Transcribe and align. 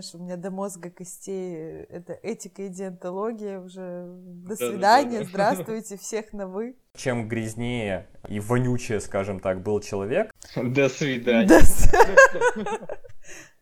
знаешь, 0.00 0.14
у 0.14 0.18
меня 0.18 0.36
до 0.36 0.50
мозга 0.50 0.90
костей 0.90 1.56
это 1.88 2.12
этика 2.12 2.64
и 2.64 2.68
диантология 2.68 3.58
уже. 3.60 4.06
До 4.46 4.54
свидания, 4.54 5.24
здравствуйте, 5.24 5.96
всех 5.96 6.34
на 6.34 6.46
вы. 6.46 6.76
Чем 6.94 7.28
грязнее 7.28 8.06
и 8.28 8.38
вонючее, 8.38 9.00
скажем 9.00 9.40
так, 9.40 9.62
был 9.62 9.80
человек. 9.80 10.30
До 10.54 10.88
свидания. 10.90 11.48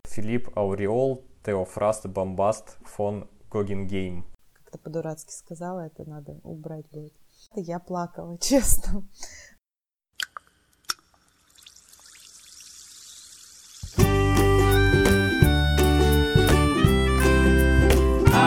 Филипп 0.08 0.50
Ауреол, 0.56 1.24
Теофраст 1.44 2.06
Бомбаст 2.06 2.78
фон 2.84 3.28
Гогенгейм. 3.50 4.26
Как-то 4.54 4.78
по-дурацки 4.78 5.32
сказала, 5.32 5.86
это 5.86 6.08
надо 6.08 6.40
убрать 6.42 6.86
будет. 6.90 7.14
Я 7.54 7.78
плакала, 7.78 8.38
честно. 8.40 9.06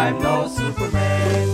I'm 0.07 0.21
no 0.21 0.47
Superman. 0.47 1.49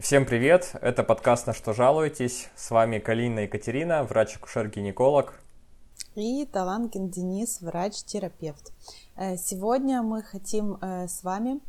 Всем 0.00 0.26
привет, 0.26 0.72
это 0.82 1.04
подкаст 1.04 1.46
«На 1.46 1.54
что 1.54 1.72
жалуетесь?» 1.72 2.48
С 2.56 2.72
вами 2.72 2.98
Калина 2.98 3.40
Екатерина, 3.40 4.02
врач-акушер-гинеколог. 4.02 5.34
И 6.16 6.44
Таланкин 6.44 7.08
Денис, 7.08 7.60
врач-терапевт. 7.60 8.72
Э, 9.14 9.36
сегодня 9.36 10.02
мы 10.02 10.24
хотим 10.24 10.74
э, 10.80 11.06
с 11.06 11.22
вами 11.22 11.60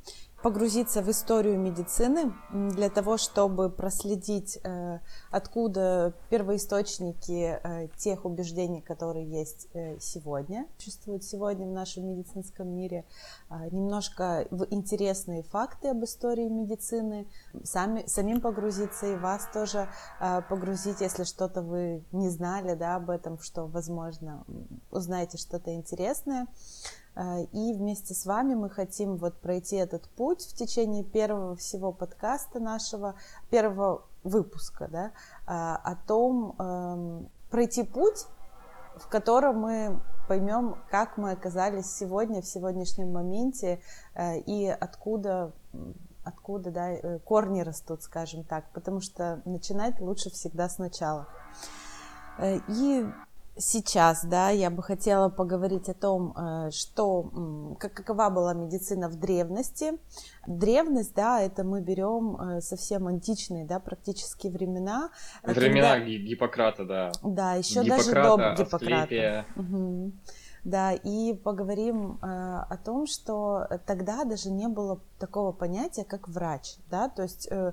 погрузиться 0.41 1.01
в 1.01 1.09
историю 1.09 1.59
медицины 1.59 2.33
для 2.51 2.89
того, 2.89 3.17
чтобы 3.17 3.69
проследить, 3.69 4.59
э, 4.63 4.99
откуда 5.31 6.13
первоисточники 6.29 7.59
э, 7.61 7.87
тех 7.97 8.23
убеждений, 8.23 8.81
которые 8.81 9.25
есть 9.25 9.67
э, 9.73 9.97
сегодня, 9.99 10.67
существуют 10.77 11.23
сегодня 11.23 11.65
в 11.65 11.71
нашем 11.71 12.07
медицинском 12.07 12.67
мире, 12.69 13.05
немножко 13.71 14.47
в 14.51 14.67
интересные 14.69 15.43
факты 15.43 15.89
об 15.89 16.03
истории 16.03 16.47
медицины, 16.47 17.27
сами, 17.63 18.05
самим 18.07 18.41
погрузиться 18.41 19.07
и 19.07 19.15
вас 19.15 19.47
тоже 19.53 19.87
погрузить, 20.49 21.01
если 21.01 21.23
что-то 21.23 21.61
вы 21.61 22.03
не 22.11 22.29
знали 22.29 22.75
да, 22.75 22.95
об 22.95 23.09
этом, 23.09 23.39
что, 23.39 23.65
возможно, 23.65 24.43
узнаете 24.91 25.37
что-то 25.37 25.73
интересное. 25.73 26.47
Э, 27.17 27.43
и 27.51 27.73
вместе 27.73 28.13
с 28.13 28.25
вами 28.25 28.53
мы 28.53 28.69
хотим 28.69 29.17
вот 29.17 29.39
пройти 29.39 29.75
этот 29.75 30.07
путь 30.09 30.43
в 30.43 30.55
течение 30.55 31.03
первого 31.03 31.55
всего 31.55 31.91
подкаста 31.91 32.59
нашего, 32.59 33.15
первого 33.49 34.03
выпуска, 34.23 34.87
да, 34.87 35.05
э, 35.05 35.11
о 35.47 35.95
том, 36.07 36.55
эм, 36.59 37.29
пройти 37.49 37.83
путь, 37.83 38.27
в 38.97 39.07
котором 39.09 39.59
мы 39.59 39.99
поймем, 40.27 40.77
как 40.91 41.17
мы 41.17 41.31
оказались 41.31 41.91
сегодня, 41.91 42.41
в 42.41 42.47
сегодняшнем 42.47 43.11
моменте, 43.11 43.81
э, 44.13 44.37
и 44.39 44.67
откуда 44.67 45.53
откуда 46.23 46.71
да, 46.71 47.19
корни 47.19 47.61
растут, 47.61 48.03
скажем 48.03 48.43
так, 48.43 48.65
потому 48.73 48.99
что 48.99 49.41
начинать 49.45 50.01
лучше 50.01 50.29
всегда 50.29 50.67
сначала. 50.67 51.25
И 52.67 53.09
сейчас, 53.59 54.23
да, 54.25 54.49
я 54.49 54.69
бы 54.69 54.83
хотела 54.83 55.29
поговорить 55.29 55.89
о 55.89 55.93
том, 55.93 56.33
э, 56.37 56.71
что, 56.71 57.75
какова 57.79 58.29
была 58.29 58.53
медицина 58.53 59.09
в 59.09 59.15
древности. 59.19 59.93
Древность, 60.45 61.13
да, 61.15 61.41
это 61.41 61.63
мы 61.63 61.81
берем 61.81 62.37
э, 62.39 62.61
совсем 62.61 63.07
античные, 63.07 63.65
да, 63.65 63.79
практически 63.79 64.47
времена. 64.47 65.09
Времена 65.43 65.95
когда... 65.95 66.05
Гиппократа, 66.05 66.85
да. 66.85 67.11
Да, 67.23 67.53
еще 67.55 67.83
даже 67.83 68.13
до 68.13 68.55
Гиппократа. 68.57 69.45
Угу. 69.55 70.11
Да, 70.67 70.91
и 70.91 71.33
поговорим 71.33 72.19
э, 72.21 72.25
о 72.25 72.77
том, 72.83 73.07
что 73.07 73.67
тогда 73.85 74.25
даже 74.25 74.51
не 74.51 74.67
было 74.67 74.99
такого 75.17 75.53
понятия, 75.53 76.03
как 76.03 76.27
врач, 76.27 76.75
да, 76.91 77.07
то 77.07 77.21
есть 77.21 77.47
э, 77.49 77.71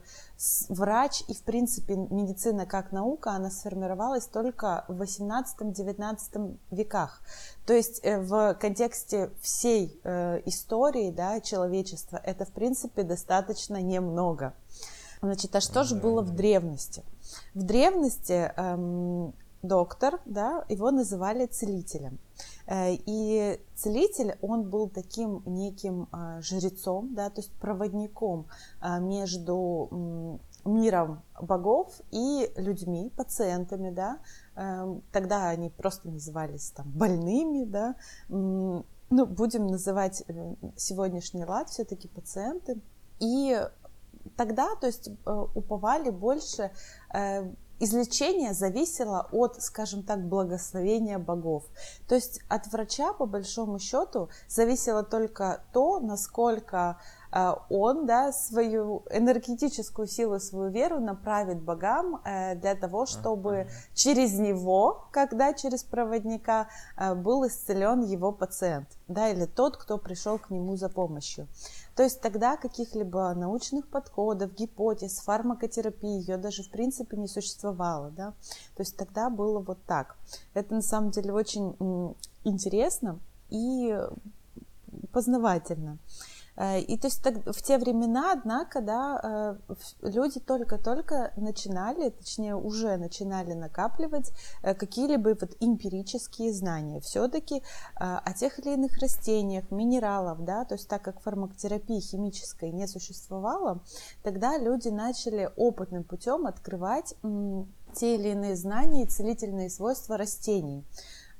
врач 0.69 1.25
и, 1.27 1.35
в 1.35 1.43
принципе, 1.43 1.97
медицина 1.97 2.67
как 2.67 2.93
наука, 2.93 3.33
она 3.33 3.51
сформировалась 3.51 4.27
только 4.29 4.85
в 4.87 5.03
18-19 5.03 6.57
веках. 6.71 7.21
То 7.67 7.73
есть 7.75 7.99
э, 8.05 8.21
в 8.21 8.55
контексте 8.61 9.33
всей 9.41 10.01
э, 10.05 10.43
истории, 10.45 11.11
да, 11.11 11.41
человечества 11.41 12.21
это, 12.23 12.45
в 12.45 12.53
принципе, 12.53 13.03
достаточно 13.03 13.83
немного. 13.83 14.55
Значит, 15.21 15.57
а 15.57 15.61
что 15.61 15.83
же 15.83 15.97
было 15.97 16.23
в 16.23 16.33
древности? 16.33 17.03
В 17.55 17.65
древности 17.65 18.53
эм, 18.57 19.35
доктор, 19.67 20.21
да, 20.25 20.65
его 20.69 20.91
называли 20.91 21.47
целителем. 21.47 22.19
Э, 22.67 22.93
и 22.93 23.61
целитель, 23.75 24.37
он 24.41 24.71
был 24.71 24.89
таким 24.89 25.43
неким 25.47 26.09
а, 26.13 26.41
жрецом, 26.41 27.15
да, 27.15 27.31
то 27.31 27.41
есть 27.41 27.53
проводником 27.55 28.47
а, 28.81 28.99
между 28.99 30.41
миром 30.65 31.23
богов 31.41 31.93
и 32.11 32.51
людьми, 32.57 33.13
пациентами, 33.17 33.91
да. 33.91 34.19
Эм, 34.57 35.03
тогда 35.13 35.49
они 35.49 35.69
просто 35.69 36.09
назывались 36.09 36.71
там 36.71 36.91
больными, 36.91 37.65
да. 37.65 37.97
Ну, 38.29 38.85
будем 39.11 39.67
называть 39.67 40.25
э, 40.27 40.55
сегодняшний 40.77 41.45
лад 41.45 41.69
все-таки 41.69 42.09
пациенты. 42.09 42.81
И 43.21 43.61
тогда, 44.37 44.75
то 44.77 44.87
есть, 44.87 45.09
э, 45.09 45.47
уповали 45.55 46.11
больше 46.11 46.71
излечение 47.81 48.55
зависело 48.55 49.29
от, 49.33 49.63
скажем 49.63 50.03
так, 50.03 50.27
благословения 50.27 51.19
богов. 51.19 51.65
То 52.09 52.15
есть 52.15 52.41
от 52.49 52.67
врача, 52.73 53.13
по 53.13 53.27
большому 53.27 53.79
счету, 53.79 54.29
зависело 54.49 55.03
только 55.03 55.63
то, 55.73 56.01
насколько 56.01 56.99
э, 57.33 57.53
он 57.69 58.07
да, 58.07 58.33
свою 58.33 59.03
энергетическую 59.11 60.07
силу, 60.07 60.39
свою 60.41 60.71
веру 60.71 61.01
направит 61.01 61.61
богам 61.61 62.21
э, 62.25 62.55
для 62.57 62.75
того, 62.75 63.07
чтобы 63.07 63.69
через 63.95 64.35
него, 64.39 65.07
когда 65.11 65.53
через 65.53 65.83
проводника, 65.83 66.69
э, 66.97 67.15
был 67.15 67.47
исцелен 67.47 68.03
его 68.03 68.33
пациент, 68.33 68.89
да, 69.09 69.29
или 69.29 69.47
тот, 69.47 69.77
кто 69.77 69.99
пришел 69.99 70.39
к 70.39 70.51
нему 70.51 70.77
за 70.77 70.89
помощью. 70.89 71.49
То 71.95 72.03
есть 72.03 72.21
тогда 72.21 72.57
каких-либо 72.57 73.33
научных 73.35 73.87
подходов, 73.89 74.55
гипотез, 74.55 75.21
фармакотерапии, 75.21 76.21
ее 76.21 76.37
даже 76.37 76.63
в 76.65 76.71
принципе 76.71 77.17
не 77.17 77.29
существовало, 77.29 78.11
да. 78.11 78.33
То 78.75 78.83
есть 78.83 78.97
тогда 78.97 79.31
было 79.31 79.61
вот 79.61 79.79
так. 79.87 80.17
Это 80.55 80.75
на 80.75 80.83
самом 80.83 81.11
деле 81.11 81.33
очень 81.33 81.77
интересно 82.43 83.21
и 83.49 83.97
познавательно. 85.13 85.99
Э, 86.57 86.81
и 86.81 86.97
то 86.97 87.09
есть 87.09 87.23
так, 87.23 87.35
в 87.45 87.63
те 87.63 87.79
времена, 87.79 88.33
однако, 88.33 88.81
да, 88.81 89.59
э, 89.71 89.75
люди 90.03 90.41
только-только 90.41 91.33
начинали, 91.37 92.11
точнее 92.11 92.57
уже 92.57 92.97
начинали 92.97 93.55
накапливать 93.55 94.33
э, 94.63 94.75
какие-либо 94.75 95.37
вот 95.41 95.57
эмпирические 95.61 96.53
знания. 96.53 97.01
Все-таки 97.01 97.63
о 97.97 98.33
тех 98.33 98.59
или 98.59 98.75
иных 98.75 98.99
растениях, 98.99 99.71
минералов, 99.71 100.45
да, 100.45 100.65
то 100.65 100.75
есть 100.75 100.89
так 100.89 101.03
как 101.03 101.21
фармакотерапии 101.21 102.01
химической 102.01 102.71
не 102.71 102.87
существовало, 102.87 103.81
тогда 104.23 104.59
люди 104.59 104.89
начали 104.89 105.51
опытным 105.57 106.05
путем 106.05 106.47
открывать 106.47 107.15
те 107.95 108.17
или 108.17 108.31
иные 108.31 108.57
знания 108.57 109.05
и 109.05 109.09
целительные 109.09 109.71
свойства 109.71 110.17
растений. 110.17 110.85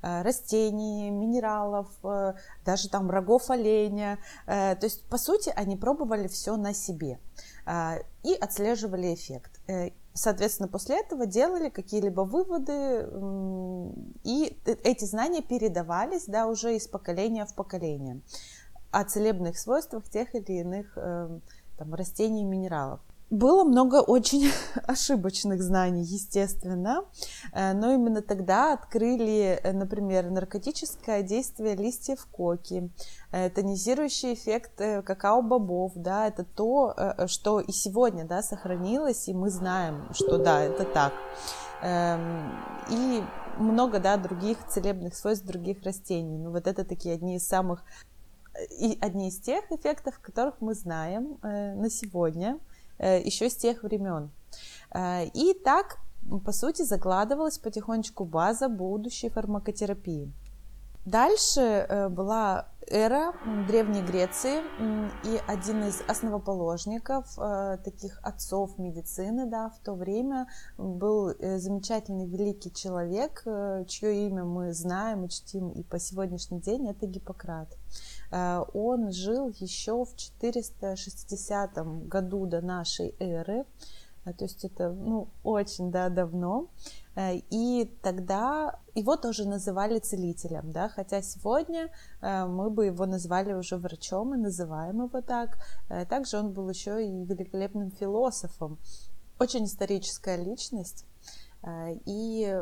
Э, 0.01 0.21
растений, 0.21 1.09
минералов, 1.09 1.87
э, 2.03 2.33
даже 2.63 2.89
там 2.89 3.09
рогов 3.09 3.49
оленя. 3.49 4.19
Э, 4.45 4.75
то 4.75 4.85
есть, 4.85 5.03
по 5.05 5.17
сути, 5.17 5.51
они 5.55 5.75
пробовали 5.75 6.27
все 6.27 6.57
на 6.57 6.73
себе 6.73 7.19
и 8.21 8.33
отслеживали 8.39 9.15
эффект. 9.15 9.59
Соответственно, 10.13 10.69
после 10.69 10.99
этого 10.99 11.25
делали 11.25 11.69
какие-либо 11.69 12.21
выводы, 12.21 13.09
и 14.23 14.55
эти 14.83 15.05
знания 15.05 15.41
передавались 15.41 16.25
да, 16.27 16.45
уже 16.45 16.75
из 16.75 16.87
поколения 16.87 17.43
в 17.47 17.55
поколение 17.55 18.21
о 18.91 19.03
целебных 19.03 19.57
свойствах 19.57 20.07
тех 20.07 20.35
или 20.35 20.59
иных 20.59 20.93
там, 20.93 21.95
растений 21.95 22.41
и 22.41 22.45
минералов. 22.45 22.99
Было 23.31 23.63
много 23.63 24.01
очень 24.01 24.51
ошибочных 24.87 25.61
знаний, 25.63 26.03
естественно, 26.03 27.05
э, 27.53 27.73
но 27.73 27.91
именно 27.91 28.21
тогда 28.21 28.73
открыли, 28.73 29.59
э, 29.63 29.71
например, 29.73 30.29
наркотическое 30.29 31.23
действие 31.23 31.75
листьев 31.75 32.27
коки, 32.31 32.91
э, 33.31 33.49
тонизирующий 33.49 34.35
эффект 34.35 34.73
какао-бобов, 34.77 35.93
да, 35.95 36.27
это 36.27 36.43
то, 36.43 36.95
что 37.25 37.59
и 37.59 37.71
сегодня, 37.71 38.25
да, 38.25 38.43
сохранилось, 38.43 39.27
и 39.27 39.33
мы 39.33 39.49
знаем, 39.49 40.07
что 40.13 40.37
да, 40.37 40.61
это 40.61 40.85
так. 40.85 41.13
Эм, 41.81 42.51
и 42.89 43.23
много, 43.57 43.99
да, 43.99 44.17
других 44.17 44.57
целебных 44.67 45.15
свойств 45.15 45.45
других 45.45 45.81
растений. 45.83 46.37
Ну, 46.37 46.51
вот 46.51 46.67
это 46.67 46.85
такие 46.85 47.15
одни 47.15 47.37
из 47.37 47.47
самых, 47.47 47.83
и 48.79 48.97
одни 49.01 49.29
из 49.29 49.39
тех 49.39 49.69
эффектов, 49.71 50.19
которых 50.19 50.61
мы 50.61 50.75
знаем 50.75 51.39
на 51.41 51.89
сегодня– 51.89 52.59
Э, 52.69 52.74
еще 52.99 53.49
с 53.49 53.55
тех 53.55 53.83
времен. 53.83 54.31
Э, 54.93 55.25
и 55.25 55.53
так, 55.53 55.97
по 56.45 56.51
сути, 56.51 56.83
закладывалась 56.83 57.57
потихонечку 57.57 58.25
база 58.25 58.69
будущей 58.69 59.29
фармакотерапии. 59.29 60.33
Дальше 61.05 61.61
э, 61.61 62.09
была 62.09 62.69
эра 62.87 63.33
Древней 63.67 64.01
Греции, 64.01 64.61
и 65.23 65.39
один 65.47 65.83
из 65.83 66.01
основоположников, 66.07 67.27
э, 67.37 67.77
таких 67.83 68.19
отцов 68.23 68.79
медицины, 68.79 69.45
да, 69.45 69.69
в 69.69 69.77
то 69.83 69.93
время 69.93 70.47
был 70.79 71.29
э, 71.29 71.59
замечательный 71.59 72.25
великий 72.25 72.73
человек, 72.73 73.43
чье 73.87 74.27
имя 74.27 74.45
мы 74.45 74.73
знаем 74.73 75.25
и 75.25 75.29
чтим 75.29 75.69
и 75.69 75.83
по 75.83 75.99
сегодняшний 75.99 76.59
день, 76.59 76.89
это 76.89 77.05
Гиппократ. 77.05 77.69
Он 78.31 79.11
жил 79.11 79.49
еще 79.59 80.03
в 80.05 80.15
460 80.15 82.07
году 82.07 82.45
до 82.45 82.61
нашей 82.61 83.15
эры, 83.19 83.65
то 84.33 84.43
есть 84.45 84.65
это 84.65 84.91
ну, 84.91 85.27
очень 85.43 85.91
да, 85.91 86.09
давно. 86.09 86.67
Э, 87.15 87.35
и 87.49 87.85
тогда 88.01 88.79
его 88.95 89.17
тоже 89.17 89.47
называли 89.47 89.99
целителем, 89.99 90.71
да, 90.71 90.89
хотя 90.89 91.21
сегодня 91.21 91.89
э, 92.21 92.45
мы 92.45 92.69
бы 92.69 92.87
его 92.87 93.05
назвали 93.05 93.53
уже 93.53 93.77
врачом 93.77 94.33
и 94.33 94.37
называем 94.37 95.03
его 95.03 95.21
так. 95.21 95.57
Э, 95.89 96.05
также 96.05 96.37
он 96.37 96.53
был 96.53 96.69
еще 96.69 97.05
и 97.05 97.25
великолепным 97.25 97.91
философом, 97.91 98.79
очень 99.39 99.65
историческая 99.65 100.37
личность. 100.37 101.05
И 102.05 102.61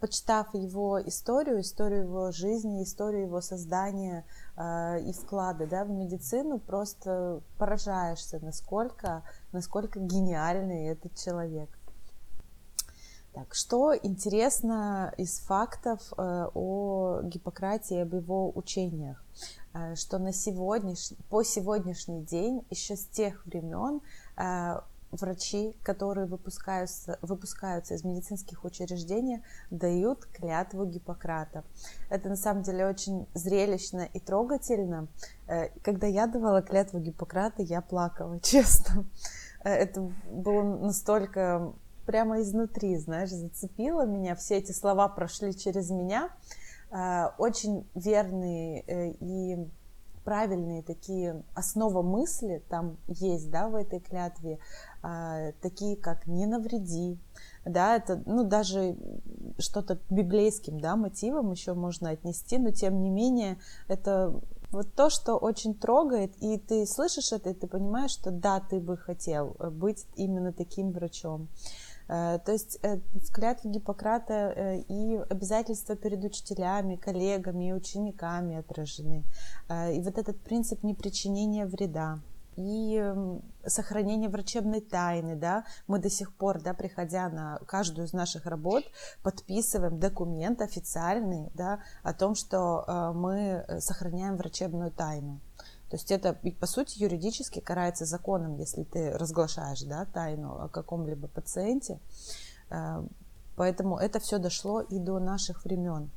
почитав 0.00 0.52
его 0.52 1.00
историю, 1.00 1.62
историю 1.62 2.02
его 2.02 2.30
жизни, 2.30 2.82
историю 2.82 3.22
его 3.22 3.40
создания 3.40 4.26
и 4.56 5.12
вклада 5.12 5.66
да, 5.66 5.84
в 5.84 5.90
медицину, 5.90 6.60
просто 6.60 7.40
поражаешься, 7.58 8.38
насколько, 8.40 9.22
насколько 9.52 9.98
гениальный 9.98 10.86
этот 10.86 11.16
человек. 11.16 11.68
Так, 13.34 13.52
что 13.52 13.92
интересно 13.96 15.12
из 15.16 15.40
фактов 15.40 16.00
э, 16.16 16.46
о 16.54 17.20
Гиппократе 17.24 18.02
об 18.02 18.14
его 18.14 18.52
учениях? 18.54 19.24
Э, 19.72 19.96
что 19.96 20.18
на 20.18 20.32
сегодняшний, 20.32 21.16
по 21.30 21.42
сегодняшний 21.42 22.22
день, 22.22 22.64
еще 22.70 22.94
с 22.94 23.06
тех 23.06 23.44
времен, 23.44 24.02
э, 24.36 24.80
врачи, 25.14 25.76
которые 25.82 26.26
выпускаются, 26.26 27.18
выпускаются 27.22 27.94
из 27.94 28.04
медицинских 28.04 28.64
учреждений, 28.64 29.42
дают 29.70 30.26
клятву 30.26 30.84
Гиппократа. 30.84 31.64
Это 32.10 32.28
на 32.28 32.36
самом 32.36 32.62
деле 32.62 32.86
очень 32.86 33.26
зрелищно 33.34 34.08
и 34.12 34.20
трогательно. 34.20 35.08
Э, 35.46 35.68
когда 35.82 36.06
я 36.06 36.26
давала 36.26 36.62
клятву 36.62 37.00
Гиппократа, 37.00 37.62
я 37.62 37.80
плакала, 37.80 38.40
честно. 38.42 39.06
Э, 39.64 39.70
это 39.70 40.12
было 40.30 40.62
настолько 40.62 41.72
прямо 42.06 42.40
изнутри, 42.40 42.96
знаешь, 42.98 43.30
зацепило 43.30 44.06
меня. 44.06 44.34
Все 44.34 44.58
эти 44.58 44.72
слова 44.72 45.08
прошли 45.08 45.56
через 45.56 45.90
меня. 45.90 46.30
А, 46.90 47.34
очень 47.38 47.88
верные 47.96 48.84
э, 48.86 49.10
и 49.20 49.58
правильные 50.24 50.82
такие 50.82 51.42
основа 51.54 52.02
мысли 52.02 52.62
там 52.68 52.96
есть, 53.06 53.50
да, 53.50 53.68
в 53.68 53.74
этой 53.74 54.00
клятве, 54.00 54.58
а, 55.02 55.52
такие 55.60 55.96
как 55.96 56.26
«не 56.26 56.46
навреди», 56.46 57.18
да, 57.64 57.96
это, 57.96 58.22
ну, 58.26 58.44
даже 58.44 58.96
что-то 59.58 59.98
библейским, 60.10 60.80
да, 60.80 60.96
мотивом 60.96 61.52
еще 61.52 61.74
можно 61.74 62.10
отнести, 62.10 62.58
но 62.58 62.70
тем 62.70 63.02
не 63.02 63.10
менее 63.10 63.58
это 63.88 64.34
вот 64.70 64.92
то, 64.94 65.08
что 65.08 65.36
очень 65.36 65.74
трогает, 65.74 66.32
и 66.40 66.58
ты 66.58 66.84
слышишь 66.86 67.32
это, 67.32 67.50
и 67.50 67.54
ты 67.54 67.66
понимаешь, 67.66 68.10
что 68.10 68.30
да, 68.30 68.60
ты 68.60 68.80
бы 68.80 68.96
хотел 68.96 69.56
быть 69.70 70.04
именно 70.16 70.52
таким 70.52 70.90
врачом. 70.90 71.48
Э, 72.08 72.38
то 72.44 72.52
есть 72.52 72.78
э, 72.82 72.98
в 73.14 73.32
клятве 73.32 73.70
Гиппократа 73.70 74.52
э, 74.54 74.80
и 74.88 75.16
обязательства 75.30 75.96
перед 75.96 76.22
учителями, 76.24 76.96
коллегами 76.96 77.70
и 77.70 77.72
учениками 77.72 78.56
отражены. 78.56 79.24
И 79.92 80.00
вот 80.00 80.18
этот 80.18 80.40
принцип 80.40 80.82
непричинения 80.82 81.66
вреда 81.66 82.18
и 82.56 83.12
сохранение 83.66 84.28
врачебной 84.28 84.80
тайны, 84.80 85.34
да, 85.34 85.64
мы 85.88 85.98
до 85.98 86.08
сих 86.08 86.32
пор, 86.36 86.62
да, 86.62 86.72
приходя 86.72 87.28
на 87.28 87.58
каждую 87.66 88.06
из 88.06 88.12
наших 88.12 88.46
работ, 88.46 88.84
подписываем 89.24 89.98
документ 89.98 90.60
официальный, 90.60 91.50
да, 91.54 91.80
о 92.04 92.12
том, 92.12 92.36
что 92.36 93.12
мы 93.16 93.64
сохраняем 93.80 94.36
врачебную 94.36 94.92
тайну. 94.92 95.40
То 95.94 95.96
есть 95.96 96.10
это, 96.10 96.36
по 96.58 96.66
сути, 96.66 96.98
юридически 96.98 97.60
карается 97.60 98.04
законом, 98.04 98.56
если 98.56 98.82
ты 98.82 99.12
разглашаешь 99.12 99.82
да, 99.82 100.06
тайну 100.06 100.60
о 100.60 100.68
каком-либо 100.68 101.28
пациенте. 101.28 102.00
Э, 102.68 103.06
поэтому 103.54 103.96
это 103.98 104.18
все 104.18 104.38
дошло 104.38 104.80
и 104.80 104.98
до 104.98 105.20
наших 105.20 105.64
времен. 105.64 106.10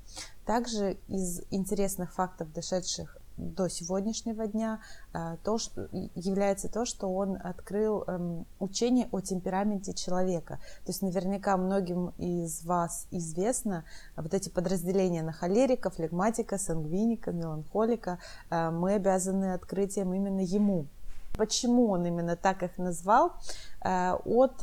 Также 0.48 0.98
из 1.08 1.42
интересных 1.52 2.12
фактов, 2.12 2.52
дошедших 2.54 3.20
до 3.38 3.70
сегодняшнего 3.70 4.48
дня 4.48 4.80
э, 5.14 5.38
то, 5.44 5.58
что, 5.58 5.88
является 6.16 6.70
то, 6.70 6.86
что 6.86 7.08
он 7.08 7.38
открыл 7.42 8.04
эм, 8.08 8.46
учение 8.60 9.08
о 9.12 9.22
темпераменте 9.22 9.94
человека. 9.94 10.60
То 10.86 10.92
есть 10.92 11.02
наверняка 11.02 11.56
многим 11.58 12.14
из 12.18 12.64
вас 12.64 13.08
известно 13.12 13.86
вот 14.16 14.34
эти 14.34 14.50
подразделения 14.50 15.24
на 15.24 15.32
холерика, 15.32 15.90
флегматика, 15.90 16.58
сангвиника, 16.58 17.32
меланхолика. 17.32 18.20
Э, 18.50 18.72
мы 18.72 18.96
обязаны 18.96 19.54
открытием 19.54 20.14
именно 20.14 20.42
ему. 20.42 20.86
Почему 21.38 21.92
он 21.92 22.06
именно 22.06 22.36
так 22.36 22.64
их 22.64 22.78
назвал? 22.78 23.34
Э, 23.84 24.14
от 24.26 24.58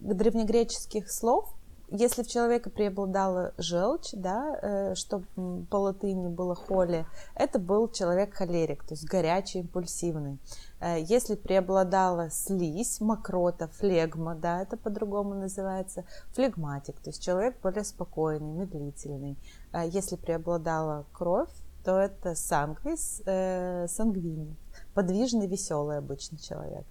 древнегреческих 0.00 1.10
слов 1.10 1.52
если 1.90 2.22
в 2.22 2.28
человека 2.28 2.70
преобладала 2.70 3.52
желчь, 3.58 4.12
да, 4.12 4.58
э, 4.62 4.94
что 4.94 5.22
по 5.70 5.76
латыни 5.76 6.28
было 6.28 6.54
холи, 6.54 7.04
это 7.34 7.58
был 7.58 7.88
человек 7.88 8.34
холерик, 8.34 8.84
то 8.84 8.94
есть 8.94 9.04
горячий, 9.04 9.60
импульсивный. 9.60 10.38
Э, 10.80 11.00
если 11.00 11.34
преобладала 11.34 12.30
слизь, 12.30 13.00
мокрота, 13.00 13.68
флегма, 13.68 14.34
да, 14.34 14.62
это 14.62 14.76
по-другому 14.76 15.34
называется, 15.34 16.04
флегматик, 16.32 17.00
то 17.00 17.10
есть 17.10 17.22
человек 17.22 17.56
более 17.60 17.84
спокойный, 17.84 18.52
медлительный. 18.52 19.36
Э, 19.72 19.88
если 19.88 20.16
преобладала 20.16 21.06
кровь, 21.12 21.50
то 21.84 21.98
это 21.98 22.34
сангвис, 22.34 23.22
э, 23.26 23.86
сангвини, 23.88 24.56
подвижный, 24.94 25.46
веселый 25.46 25.98
обычный 25.98 26.38
человек. 26.38 26.84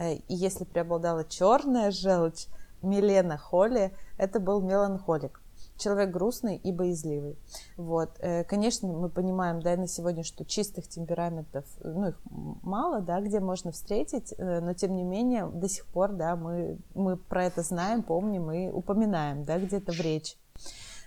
И 0.00 0.34
если 0.34 0.64
преобладала 0.64 1.24
черная 1.24 1.92
желчь, 1.92 2.48
Милена 2.84 3.36
Холли, 3.36 3.92
это 4.18 4.40
был 4.40 4.60
меланхолик. 4.60 5.40
Человек 5.76 6.10
грустный 6.10 6.56
и 6.56 6.70
боязливый. 6.70 7.36
Вот. 7.76 8.10
Э, 8.20 8.44
конечно, 8.44 8.86
мы 8.86 9.08
понимаем, 9.08 9.60
да, 9.60 9.76
на 9.76 9.88
сегодня, 9.88 10.22
что 10.22 10.44
чистых 10.44 10.86
темпераментов, 10.86 11.64
ну, 11.82 12.08
их 12.08 12.20
мало, 12.62 13.00
да, 13.00 13.20
где 13.20 13.40
можно 13.40 13.72
встретить, 13.72 14.32
э, 14.38 14.60
но 14.60 14.74
тем 14.74 14.94
не 14.94 15.02
менее, 15.02 15.46
до 15.46 15.68
сих 15.68 15.86
пор, 15.86 16.12
да, 16.12 16.36
мы, 16.36 16.78
мы 16.94 17.16
про 17.16 17.46
это 17.46 17.62
знаем, 17.62 18.04
помним 18.04 18.52
и 18.52 18.68
упоминаем, 18.68 19.44
да, 19.44 19.58
где-то 19.58 19.90
в 19.92 20.00
речи. 20.00 20.36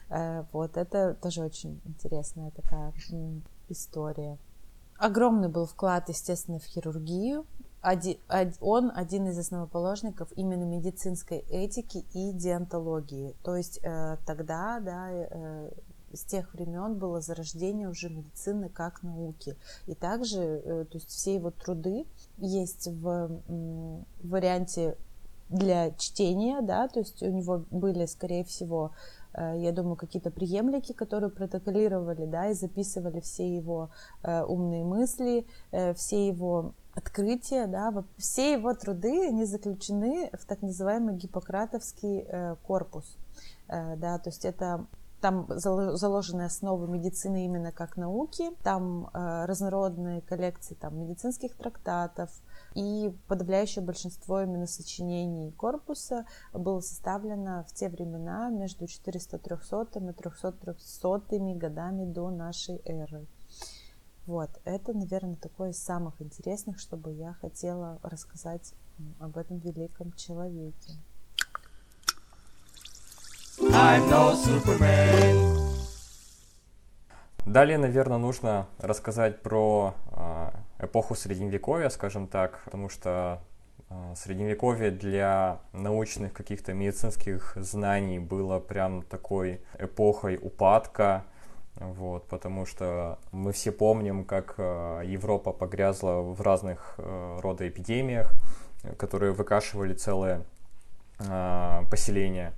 Э, 0.10 0.43
вот, 0.51 0.75
это 0.75 1.13
тоже 1.13 1.43
очень 1.43 1.79
интересная 1.86 2.51
такая 2.51 2.93
история. 3.69 4.38
Огромный 4.98 5.48
был 5.48 5.65
вклад, 5.65 6.10
естественно, 6.10 6.60
в 6.60 6.63
хирургию, 6.63 7.46
он 8.60 8.91
один 8.93 9.27
из 9.27 9.38
основоположников 9.38 10.29
именно 10.36 10.63
медицинской 10.63 11.39
этики 11.50 12.03
и 12.13 12.31
диантологии. 12.34 13.36
То 13.43 13.55
есть 13.55 13.79
э, 13.84 14.17
тогда, 14.25 14.79
да, 14.79 15.10
э, 15.12 15.72
с 16.13 16.24
тех 16.24 16.53
времен 16.53 16.96
было 16.96 17.22
зарождение 17.22 17.89
уже 17.89 18.10
медицины 18.10 18.69
как 18.69 19.03
науки. 19.03 19.55
И 19.86 19.93
также, 19.93 20.41
э, 20.41 20.86
то 20.89 20.98
есть 20.98 21.10
все 21.10 21.36
его 21.36 21.51
труды 21.51 22.05
есть 22.38 22.88
в 22.88 23.41
варианте 24.24 24.98
для 25.50 25.91
чтения, 25.91 26.62
да, 26.62 26.88
то 26.89 27.00
есть 27.00 27.22
у 27.24 27.31
него 27.31 27.63
были, 27.72 28.05
скорее 28.05 28.43
всего, 28.43 28.91
я 29.34 29.72
думаю, 29.72 29.96
какие-то 29.96 30.29
преемлики, 30.29 30.91
которые 30.91 31.29
протоколировали, 31.29 32.25
да, 32.25 32.50
и 32.50 32.53
записывали 32.53 33.22
все 33.22 33.55
его 33.55 33.89
умные 34.24 34.84
мысли, 34.84 35.46
все 35.96 36.27
его 36.27 36.74
открытия, 36.97 37.67
да, 37.67 38.03
все 38.17 38.53
его 38.53 38.73
труды, 38.73 39.27
они 39.27 39.45
заключены 39.45 40.31
в 40.33 40.45
так 40.45 40.63
называемый 40.63 41.15
гиппократовский 41.15 42.25
э, 42.27 42.55
корпус, 42.63 43.17
э, 43.67 43.95
да, 43.97 44.17
то 44.17 44.29
есть 44.29 44.45
это 44.45 44.87
там 45.21 45.47
заложены 45.49 46.43
основы 46.43 46.87
медицины 46.87 47.45
именно 47.45 47.71
как 47.71 47.97
науки, 47.97 48.51
там 48.63 49.09
э, 49.13 49.45
разнородные 49.45 50.21
коллекции 50.21 50.75
там, 50.75 50.99
медицинских 50.99 51.55
трактатов, 51.55 52.31
и 52.73 53.15
подавляющее 53.27 53.83
большинство 53.83 54.41
именно 54.41 54.67
сочинений 54.67 55.51
корпуса 55.51 56.25
было 56.53 56.79
составлено 56.79 57.63
в 57.67 57.73
те 57.73 57.89
времена 57.89 58.49
между 58.49 58.85
400-300 58.85 59.87
и 59.95 60.73
300-300 60.73 61.55
годами 61.55 62.05
до 62.05 62.29
нашей 62.29 62.81
эры. 62.85 63.27
Вот, 64.27 64.50
это, 64.65 64.93
наверное, 64.93 65.38
такое 65.38 65.69
из 65.69 65.81
самых 65.81 66.22
интересных, 66.22 66.79
чтобы 66.79 67.13
я 67.13 67.34
хотела 67.36 67.98
рассказать 68.03 68.74
об 69.22 69.38
этом 69.38 69.60
великом 69.60 70.12
человеке. 70.12 70.91
I'm 73.60 74.10
no 74.10 74.36
Далее, 77.46 77.77
наверное, 77.77 78.17
нужно 78.17 78.67
рассказать 78.79 79.41
про 79.41 79.96
эпоху 80.79 81.15
Средневековья, 81.15 81.88
скажем 81.88 82.27
так, 82.27 82.62
потому 82.65 82.89
что 82.89 83.41
Средневековье 84.17 84.91
для 84.91 85.62
научных 85.72 86.34
каких-то 86.34 86.74
медицинских 86.74 87.53
знаний 87.55 88.19
было 88.19 88.60
прям 88.60 89.03
такой 89.03 89.62
эпохой 89.79 90.38
упадка, 90.41 91.24
вот, 91.79 92.27
потому 92.27 92.65
что 92.65 93.19
мы 93.31 93.51
все 93.51 93.72
помним, 93.72 94.24
как 94.24 94.55
э, 94.57 95.03
Европа 95.05 95.51
погрязла 95.51 96.22
в 96.22 96.41
разных 96.41 96.96
э, 96.98 97.39
рода 97.41 97.67
эпидемиях, 97.67 98.31
которые 98.98 99.31
выкашивали 99.34 99.93
целые 99.93 100.43
э, 101.19 101.81
поселения. 101.89 102.53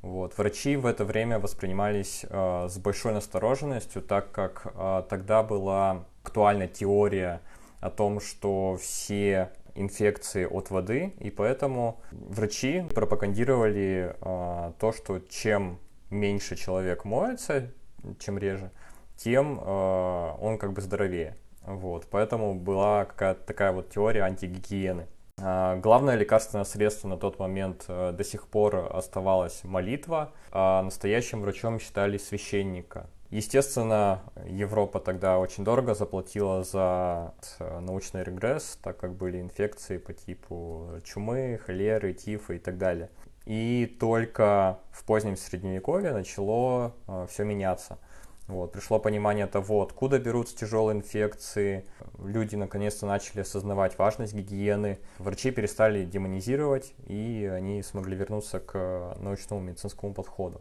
Вот. 0.00 0.36
Врачи 0.36 0.76
в 0.76 0.86
это 0.86 1.04
время 1.04 1.38
воспринимались 1.38 2.24
э, 2.28 2.68
с 2.68 2.76
большой 2.78 3.12
настороженностью, 3.14 4.02
так 4.02 4.30
как 4.32 4.72
э, 4.74 5.02
тогда 5.08 5.42
была 5.42 6.04
актуальна 6.22 6.66
теория 6.66 7.40
о 7.80 7.90
том, 7.90 8.20
что 8.20 8.76
все 8.80 9.50
инфекции 9.74 10.44
от 10.44 10.70
воды, 10.70 11.14
и 11.18 11.30
поэтому 11.30 12.00
врачи 12.12 12.84
пропагандировали 12.94 14.14
э, 14.20 14.72
то, 14.78 14.92
что 14.92 15.20
чем 15.20 15.78
меньше 16.10 16.56
человек 16.56 17.04
моется, 17.04 17.70
чем 18.18 18.38
реже, 18.38 18.70
тем 19.16 19.60
э, 19.60 20.36
он 20.40 20.58
как 20.58 20.72
бы 20.72 20.80
здоровее. 20.80 21.36
Вот, 21.62 22.06
поэтому 22.10 22.54
была 22.54 23.06
какая-то 23.06 23.44
такая 23.46 23.72
вот 23.72 23.90
теория 23.90 24.22
антигигиены. 24.22 25.06
Э, 25.38 25.78
главное 25.80 26.14
лекарственное 26.14 26.64
средство 26.64 27.08
на 27.08 27.16
тот 27.16 27.38
момент 27.38 27.84
э, 27.88 28.12
до 28.12 28.24
сих 28.24 28.46
пор 28.48 28.90
оставалась 28.92 29.64
молитва, 29.64 30.32
а 30.52 30.82
настоящим 30.82 31.40
врачом 31.40 31.80
считали 31.80 32.18
священника. 32.18 33.08
Естественно, 33.30 34.22
Европа 34.46 35.00
тогда 35.00 35.40
очень 35.40 35.64
дорого 35.64 35.94
заплатила 35.94 36.62
за 36.62 37.34
э, 37.58 37.80
научный 37.80 38.22
регресс, 38.22 38.78
так 38.80 38.96
как 38.96 39.14
были 39.14 39.40
инфекции 39.40 39.98
по 39.98 40.12
типу 40.12 41.00
чумы, 41.02 41.58
холеры, 41.64 42.12
тифа 42.12 42.52
и 42.52 42.58
так 42.58 42.78
далее. 42.78 43.10
И 43.46 43.96
только 44.00 44.78
в 44.90 45.04
позднем 45.04 45.36
средневековье 45.36 46.12
начало 46.12 46.94
э, 47.06 47.26
все 47.28 47.44
меняться. 47.44 47.98
Вот, 48.46 48.72
пришло 48.72 48.98
понимание 48.98 49.46
того, 49.46 49.82
откуда 49.82 50.18
берутся 50.18 50.56
тяжелые 50.56 50.98
инфекции. 50.98 51.86
Люди 52.22 52.56
наконец-то 52.56 53.06
начали 53.06 53.40
осознавать 53.40 53.98
важность 53.98 54.34
гигиены. 54.34 54.98
Врачи 55.18 55.50
перестали 55.50 56.04
демонизировать, 56.04 56.92
и 57.06 57.50
они 57.52 57.82
смогли 57.82 58.16
вернуться 58.16 58.60
к 58.60 59.16
научному 59.18 59.62
медицинскому 59.62 60.12
подходу. 60.12 60.60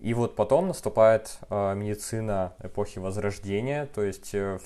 И 0.00 0.14
вот 0.14 0.34
потом 0.34 0.66
наступает 0.66 1.38
э, 1.48 1.74
медицина 1.76 2.54
эпохи 2.60 2.98
Возрождения, 2.98 3.86
то 3.86 4.02
есть, 4.02 4.34
э, 4.34 4.58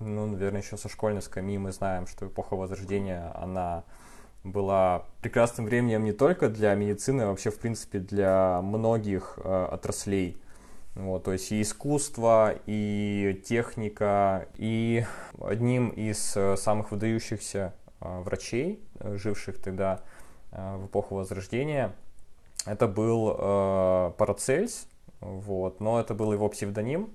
ну, 0.00 0.26
наверное, 0.26 0.62
еще 0.62 0.76
со 0.76 0.88
школьной 0.88 1.22
скамьи 1.22 1.58
мы 1.58 1.70
знаем, 1.70 2.08
что 2.08 2.26
эпоха 2.26 2.56
Возрождения, 2.56 3.32
она 3.36 3.84
была 4.44 5.04
прекрасным 5.20 5.66
временем 5.66 6.04
не 6.04 6.12
только 6.12 6.48
для 6.48 6.74
медицины, 6.74 7.22
а 7.22 7.26
вообще, 7.28 7.50
в 7.50 7.58
принципе, 7.58 7.98
для 7.98 8.60
многих 8.62 9.38
э, 9.42 9.68
отраслей. 9.70 10.40
Вот, 10.94 11.24
то 11.24 11.32
есть 11.32 11.52
и 11.52 11.62
искусство, 11.62 12.54
и 12.66 13.40
техника, 13.46 14.48
и 14.56 15.04
одним 15.40 15.90
из 15.90 16.36
э, 16.36 16.56
самых 16.56 16.90
выдающихся 16.90 17.74
э, 18.00 18.20
врачей, 18.22 18.80
э, 18.98 19.16
живших 19.16 19.60
тогда 19.62 20.00
э, 20.50 20.76
в 20.76 20.86
эпоху 20.86 21.16
Возрождения, 21.16 21.92
это 22.66 22.88
был 22.88 23.36
э, 23.38 24.12
Парацельс, 24.18 24.88
вот, 25.20 25.80
но 25.80 26.00
это 26.00 26.14
был 26.14 26.32
его 26.32 26.48
псевдоним, 26.48 27.10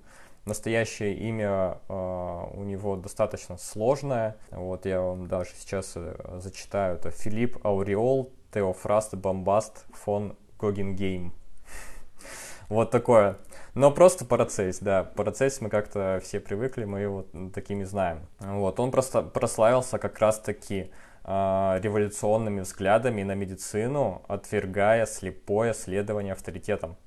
Настоящее 0.46 1.14
имя 1.16 1.78
э, 1.88 1.94
у 1.94 2.64
него 2.64 2.98
достаточно 2.98 3.58
сложное. 3.58 4.36
Вот 4.52 4.86
я 4.86 5.00
вам 5.00 5.28
даже 5.28 5.52
сейчас 5.58 5.94
э, 5.96 6.16
зачитаю. 6.40 6.96
Это 6.96 7.12
Филипп 7.12 7.66
Ауреол 7.66 8.30
Теофраст 8.54 9.16
Бомбаст 9.16 9.86
фон 9.94 10.36
Гогенгейм. 10.60 11.34
Вот 12.70 12.92
такое. 12.92 13.38
Но 13.74 13.92
просто 13.92 14.26
Парацельс, 14.26 14.80
да. 14.80 15.04
Парацельс 15.04 15.62
мы 15.62 15.70
как-то 15.70 16.20
все 16.22 16.42
привыкли, 16.42 16.84
мы 16.84 17.00
его 17.00 17.26
такими 17.54 17.86
знаем. 17.86 18.28
Вот, 18.40 18.80
он 18.80 18.92
просто 18.92 19.22
прославился 19.22 19.98
как 19.98 20.20
раз-таки 20.20 20.92
э, 21.24 21.80
революционными 21.82 22.62
взглядами 22.62 23.24
на 23.24 23.34
медицину, 23.34 24.24
отвергая 24.28 25.06
слепое 25.06 25.74
следование 25.74 26.34
авторитетам. 26.34 26.98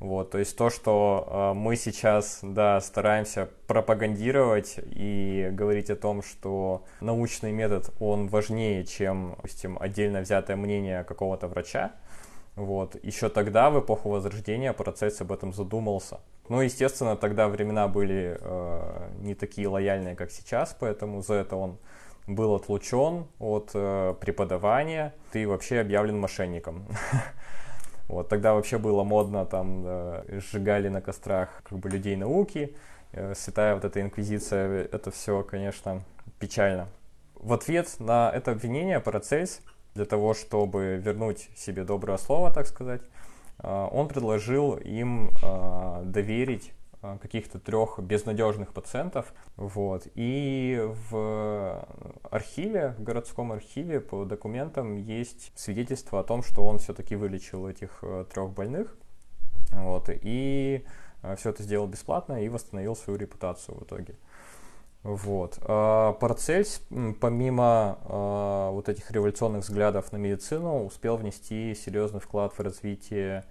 Вот, 0.00 0.30
то 0.30 0.38
есть 0.38 0.56
то, 0.56 0.70
что 0.70 1.26
э, 1.28 1.58
мы 1.58 1.74
сейчас, 1.74 2.38
да, 2.42 2.80
стараемся 2.80 3.48
пропагандировать 3.66 4.76
и 4.84 5.48
говорить 5.50 5.90
о 5.90 5.96
том, 5.96 6.22
что 6.22 6.84
научный 7.00 7.50
метод, 7.50 7.90
он 7.98 8.28
важнее, 8.28 8.84
чем, 8.84 9.34
допустим, 9.36 9.76
отдельно 9.80 10.20
взятое 10.20 10.56
мнение 10.56 11.02
какого-то 11.02 11.48
врача, 11.48 11.92
вот, 12.54 12.96
еще 13.04 13.28
тогда, 13.28 13.70
в 13.70 13.80
эпоху 13.80 14.10
Возрождения, 14.10 14.72
процесс 14.72 15.20
об 15.20 15.32
этом 15.32 15.52
задумался. 15.52 16.20
Ну, 16.48 16.60
естественно, 16.60 17.16
тогда 17.16 17.48
времена 17.48 17.88
были 17.88 18.38
э, 18.40 19.10
не 19.18 19.34
такие 19.34 19.66
лояльные, 19.66 20.14
как 20.14 20.30
сейчас, 20.30 20.76
поэтому 20.78 21.22
за 21.22 21.34
это 21.34 21.56
он 21.56 21.78
был 22.28 22.54
отлучен 22.54 23.26
от 23.38 23.70
э, 23.74 24.14
преподавания, 24.20 25.14
ты 25.32 25.48
вообще 25.48 25.80
объявлен 25.80 26.18
мошенником. 26.18 26.86
Вот, 28.08 28.28
тогда 28.28 28.54
вообще 28.54 28.78
было 28.78 29.04
модно, 29.04 29.44
там, 29.44 29.86
сжигали 30.28 30.88
на 30.88 31.00
кострах 31.00 31.62
как 31.68 31.78
бы 31.78 31.90
людей 31.90 32.16
науки, 32.16 32.74
э, 33.12 33.34
святая 33.34 33.74
вот 33.74 33.84
эта 33.84 34.00
инквизиция, 34.00 34.84
это 34.84 35.10
все, 35.10 35.42
конечно, 35.42 36.02
печально. 36.38 36.88
В 37.34 37.52
ответ 37.52 37.94
на 37.98 38.30
это 38.34 38.52
обвинение 38.52 39.00
Парацельс, 39.00 39.60
для 39.94 40.04
того, 40.04 40.34
чтобы 40.34 40.96
вернуть 40.96 41.50
себе 41.56 41.84
доброе 41.84 42.18
слово, 42.18 42.52
так 42.52 42.66
сказать, 42.66 43.02
э, 43.58 43.88
он 43.92 44.08
предложил 44.08 44.74
им 44.76 45.30
э, 45.42 46.02
доверить 46.04 46.72
каких-то 47.00 47.58
трех 47.58 47.98
безнадежных 48.00 48.72
пациентов. 48.72 49.32
Вот. 49.56 50.06
И 50.14 50.82
в 51.10 51.86
архиве, 52.30 52.94
в 52.98 53.02
городском 53.02 53.52
архиве 53.52 54.00
по 54.00 54.24
документам 54.24 54.96
есть 54.96 55.52
свидетельство 55.56 56.20
о 56.20 56.24
том, 56.24 56.42
что 56.42 56.64
он 56.64 56.78
все-таки 56.78 57.16
вылечил 57.16 57.68
этих 57.68 57.98
э, 58.02 58.24
трех 58.32 58.50
больных. 58.50 58.96
Вот. 59.70 60.10
И 60.10 60.84
э, 61.22 61.36
все 61.36 61.50
это 61.50 61.62
сделал 61.62 61.86
бесплатно 61.86 62.44
и 62.44 62.48
восстановил 62.48 62.96
свою 62.96 63.18
репутацию 63.18 63.78
в 63.78 63.84
итоге. 63.84 64.16
Вот. 65.04 65.58
Парацельс, 65.64 66.82
помимо 67.20 67.98
вот 68.72 68.88
этих 68.88 69.10
революционных 69.12 69.62
взглядов 69.62 70.10
на 70.10 70.16
медицину, 70.16 70.84
успел 70.84 71.16
внести 71.16 71.74
серьезный 71.76 72.18
вклад 72.18 72.52
в 72.52 72.60
развитие 72.60 73.44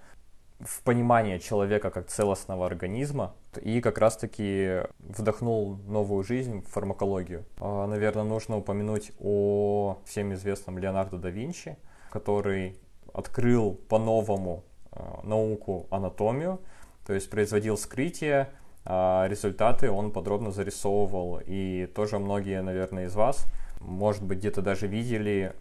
в 0.59 0.81
понимание 0.81 1.39
человека 1.39 1.91
как 1.91 2.07
целостного 2.07 2.65
организма 2.65 3.35
и 3.61 3.79
как 3.79 3.99
раз-таки 3.99 4.81
вдохнул 4.99 5.77
новую 5.87 6.23
жизнь 6.23 6.61
в 6.61 6.67
фармакологию. 6.69 7.45
А, 7.59 7.85
наверное, 7.85 8.23
нужно 8.23 8.57
упомянуть 8.57 9.11
о 9.19 9.99
всем 10.05 10.33
известном 10.33 10.77
Леонардо 10.79 11.17
да 11.17 11.29
Винчи, 11.29 11.77
который 12.09 12.77
открыл 13.13 13.73
по-новому 13.73 14.63
а, 14.91 15.21
науку 15.23 15.85
анатомию, 15.91 16.59
то 17.05 17.13
есть 17.13 17.29
производил 17.29 17.77
скрытие, 17.77 18.49
а 18.83 19.27
результаты 19.29 19.91
он 19.91 20.11
подробно 20.11 20.51
зарисовывал. 20.51 21.39
И 21.45 21.85
тоже 21.93 22.17
многие, 22.17 22.61
наверное, 22.61 23.05
из 23.05 23.15
вас, 23.15 23.45
может 23.79 24.23
быть, 24.23 24.39
где-то 24.39 24.61
даже 24.61 24.87
видели 24.87 25.53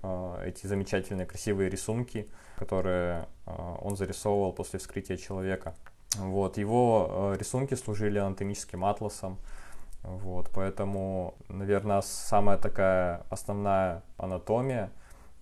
эти 0.45 0.67
замечательные 0.67 1.26
красивые 1.26 1.69
рисунки 1.69 2.29
которые 2.57 3.29
э, 3.47 3.77
он 3.83 3.97
зарисовывал 3.97 4.53
после 4.53 4.79
вскрытия 4.79 5.17
человека. 5.17 5.75
Вот, 6.19 6.59
его 6.59 7.33
э, 7.35 7.37
рисунки 7.39 7.75
служили 7.75 8.19
анатомическим 8.19 8.85
атласом, 8.85 9.39
вот, 10.03 10.51
поэтому, 10.55 11.35
наверное, 11.49 12.01
самая 12.01 12.59
такая 12.59 13.23
основная 13.29 14.03
анатомия 14.17 14.91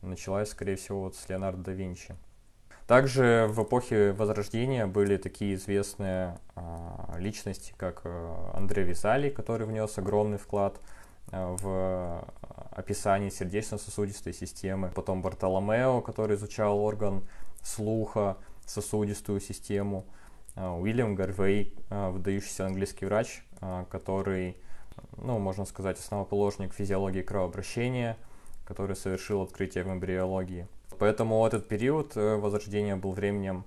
началась, 0.03 0.51
скорее 0.51 0.77
всего, 0.77 1.03
вот 1.03 1.17
с 1.17 1.29
Леонардо 1.29 1.63
да 1.63 1.73
Винчи. 1.73 2.17
Также 2.87 3.47
в 3.49 3.63
эпохе 3.63 4.13
Возрождения 4.13 4.87
были 4.87 5.17
такие 5.17 5.55
известные 5.55 6.39
э, 6.57 6.61
личности, 7.19 7.75
как 7.77 8.03
э, 8.05 8.35
Андрей 8.55 8.85
Визалий, 8.85 9.31
который 9.31 9.67
внес 9.67 9.97
огромный 9.97 10.39
вклад 10.39 10.79
в 11.31 12.23
описании 12.75 13.31
сердечно-сосудистой 13.31 14.33
системы. 14.33 14.91
Потом 14.95 15.23
Бартоломео, 15.23 16.01
который 16.01 16.37
изучал 16.37 16.79
орган 16.79 17.23
слуха, 17.63 18.37
сосудистую 18.67 19.41
систему. 19.41 20.05
А, 20.57 20.75
Уильям 20.77 21.15
Гарвей, 21.15 21.75
а, 21.91 22.11
выдающийся 22.11 22.67
английский 22.67 23.07
врач, 23.07 23.45
а, 23.61 23.85
который, 23.87 24.57
ну, 25.17 25.39
можно 25.39 25.65
сказать, 25.65 25.99
основоположник 25.99 26.73
физиологии 26.73 27.23
кровообращения, 27.23 28.17
который 28.65 28.97
совершил 28.97 29.43
открытие 29.43 29.85
в 29.85 29.89
эмбриологии. 29.93 30.69
Поэтому 30.99 31.45
этот 31.47 31.67
период 31.69 32.17
э, 32.17 32.37
возрождения 32.37 32.97
был 32.97 33.13
временем 33.13 33.65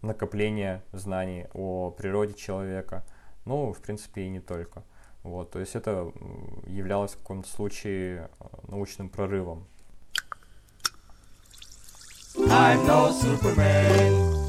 накопления 0.00 0.82
знаний 0.92 1.46
о 1.52 1.90
природе 1.90 2.34
человека, 2.34 3.04
ну, 3.44 3.72
в 3.72 3.80
принципе, 3.80 4.22
и 4.22 4.28
не 4.28 4.40
только. 4.40 4.84
Вот, 5.28 5.50
то 5.50 5.60
есть 5.60 5.76
это 5.76 6.10
являлось 6.66 7.12
в 7.12 7.18
каком-то 7.18 7.48
случае 7.48 8.30
э, 8.40 8.44
научным 8.68 9.10
прорывом. 9.10 9.66
I'm 12.36 12.86
no 12.86 13.10
Superman 13.10 14.48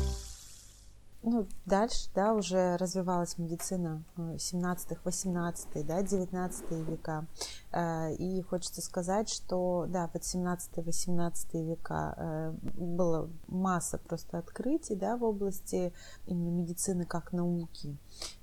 ну, 1.22 1.48
дальше, 1.66 2.10
да, 2.16 2.34
уже 2.34 2.78
развивалась 2.78 3.38
медицина 3.38 4.04
17-х, 4.18 5.02
18 5.04 5.86
да, 5.86 6.02
19 6.02 6.72
века. 6.88 7.26
Э, 7.72 8.14
и 8.14 8.42
хочется 8.42 8.82
сказать, 8.82 9.30
что, 9.30 9.86
да, 9.88 10.10
вот 10.14 10.24
17-18 10.24 11.66
века 11.66 12.14
э, 12.18 12.52
было 12.78 13.30
масса 13.48 13.98
просто 13.98 14.38
открытий, 14.38 14.96
да, 14.96 15.18
в 15.18 15.24
области 15.24 15.94
именно 16.26 16.50
медицины 16.50 17.06
как 17.06 17.32
науки. 17.32 17.98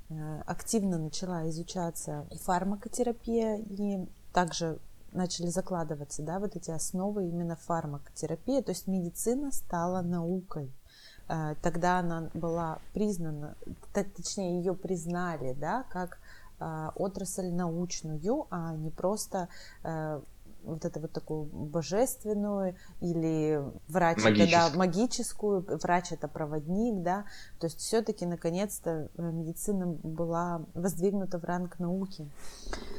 Э, 0.08 0.42
активно 0.46 0.98
начала 0.98 1.48
изучаться 1.50 2.26
и 2.30 2.38
фармакотерапия, 2.38 3.56
и 3.56 4.06
также 4.32 4.78
начали 5.12 5.48
закладываться, 5.48 6.22
да, 6.22 6.38
вот 6.38 6.54
эти 6.56 6.70
основы 6.70 7.28
именно 7.28 7.56
фармакотерапии, 7.56 8.60
то 8.60 8.70
есть 8.70 8.86
медицина 8.86 9.50
стала 9.50 10.02
наукой. 10.02 10.70
Э, 11.28 11.56
тогда 11.60 11.98
она 11.98 12.30
была 12.34 12.78
признана, 12.92 13.56
точнее 13.92 14.58
ее 14.58 14.74
признали, 14.74 15.54
да, 15.54 15.84
как 15.90 16.18
э, 16.60 16.90
отрасль 16.94 17.50
научную, 17.50 18.46
а 18.50 18.76
не 18.76 18.90
просто 18.90 19.48
вот 20.66 20.84
это 20.84 21.00
вот 21.00 21.12
такую 21.12 21.44
божественную 21.44 22.76
или 23.00 23.62
врач 23.88 24.18
это 24.18 24.50
да, 24.50 24.70
магическую, 24.76 25.64
врач 25.82 26.12
это 26.12 26.28
проводник, 26.28 27.02
да, 27.02 27.24
то 27.58 27.66
есть 27.66 27.78
все-таки 27.78 28.26
наконец-то 28.26 29.08
э, 29.16 29.22
медицина 29.22 29.86
была 29.86 30.64
воздвигнута 30.74 31.38
в 31.38 31.44
ранг 31.44 31.78
науки. 31.78 32.28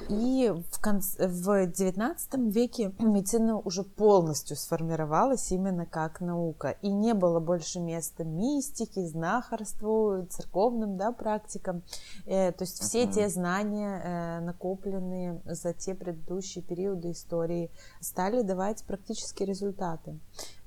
И 0.10 0.54
в, 0.72 0.80
конце, 0.80 1.28
в 1.28 1.68
19 1.68 2.54
веке 2.54 2.94
медицина 3.00 3.58
уже 3.58 3.84
полностью 3.84 4.56
сформировалась 4.56 5.52
именно 5.52 5.86
как 5.86 6.22
наука, 6.22 6.78
и 6.82 6.90
не 6.90 7.14
было 7.14 7.40
больше 7.40 7.80
места 7.80 8.24
мистике, 8.24 9.06
знахарству, 9.06 10.26
церковным 10.30 10.98
да, 10.98 11.12
практикам. 11.12 11.84
Э, 12.26 12.52
то 12.52 12.64
есть 12.64 12.80
все 12.82 13.04
uh-huh. 13.04 13.14
те 13.14 13.30
знания, 13.30 14.02
э, 14.04 14.40
накопленные 14.42 15.42
за 15.46 15.74
те 15.74 15.94
предыдущие 15.94 16.64
периоды 16.64 17.12
истории, 17.12 17.28
истории 17.38 17.70
стали 18.00 18.42
давать 18.42 18.84
практические 18.84 19.48
результаты. 19.48 20.20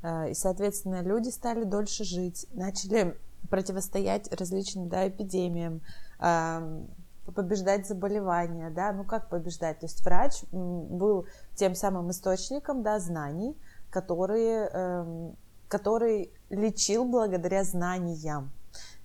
Э, 0.03 0.31
и, 0.31 0.35
соответственно, 0.35 1.03
люди 1.03 1.31
стали 1.31 1.65
дольше 1.65 2.05
жить, 2.05 2.47
начали 2.53 3.17
противостоять 3.49 4.33
различным 4.33 4.89
да, 4.89 5.09
эпидемиям, 5.09 5.81
побеждать 7.31 7.87
заболевания, 7.87 8.71
да, 8.71 8.93
ну 8.93 9.05
как 9.05 9.29
побеждать, 9.29 9.81
то 9.81 9.87
есть 9.87 10.05
врач 10.05 10.43
был 10.53 11.27
тем 11.55 11.75
самым 11.75 12.11
источником, 12.11 12.83
да, 12.83 12.99
знаний, 12.99 13.57
которые, 13.91 14.69
эм, 14.73 15.37
который 15.69 16.33
лечил 16.49 17.05
благодаря 17.05 17.65
знаниям, 17.65 18.53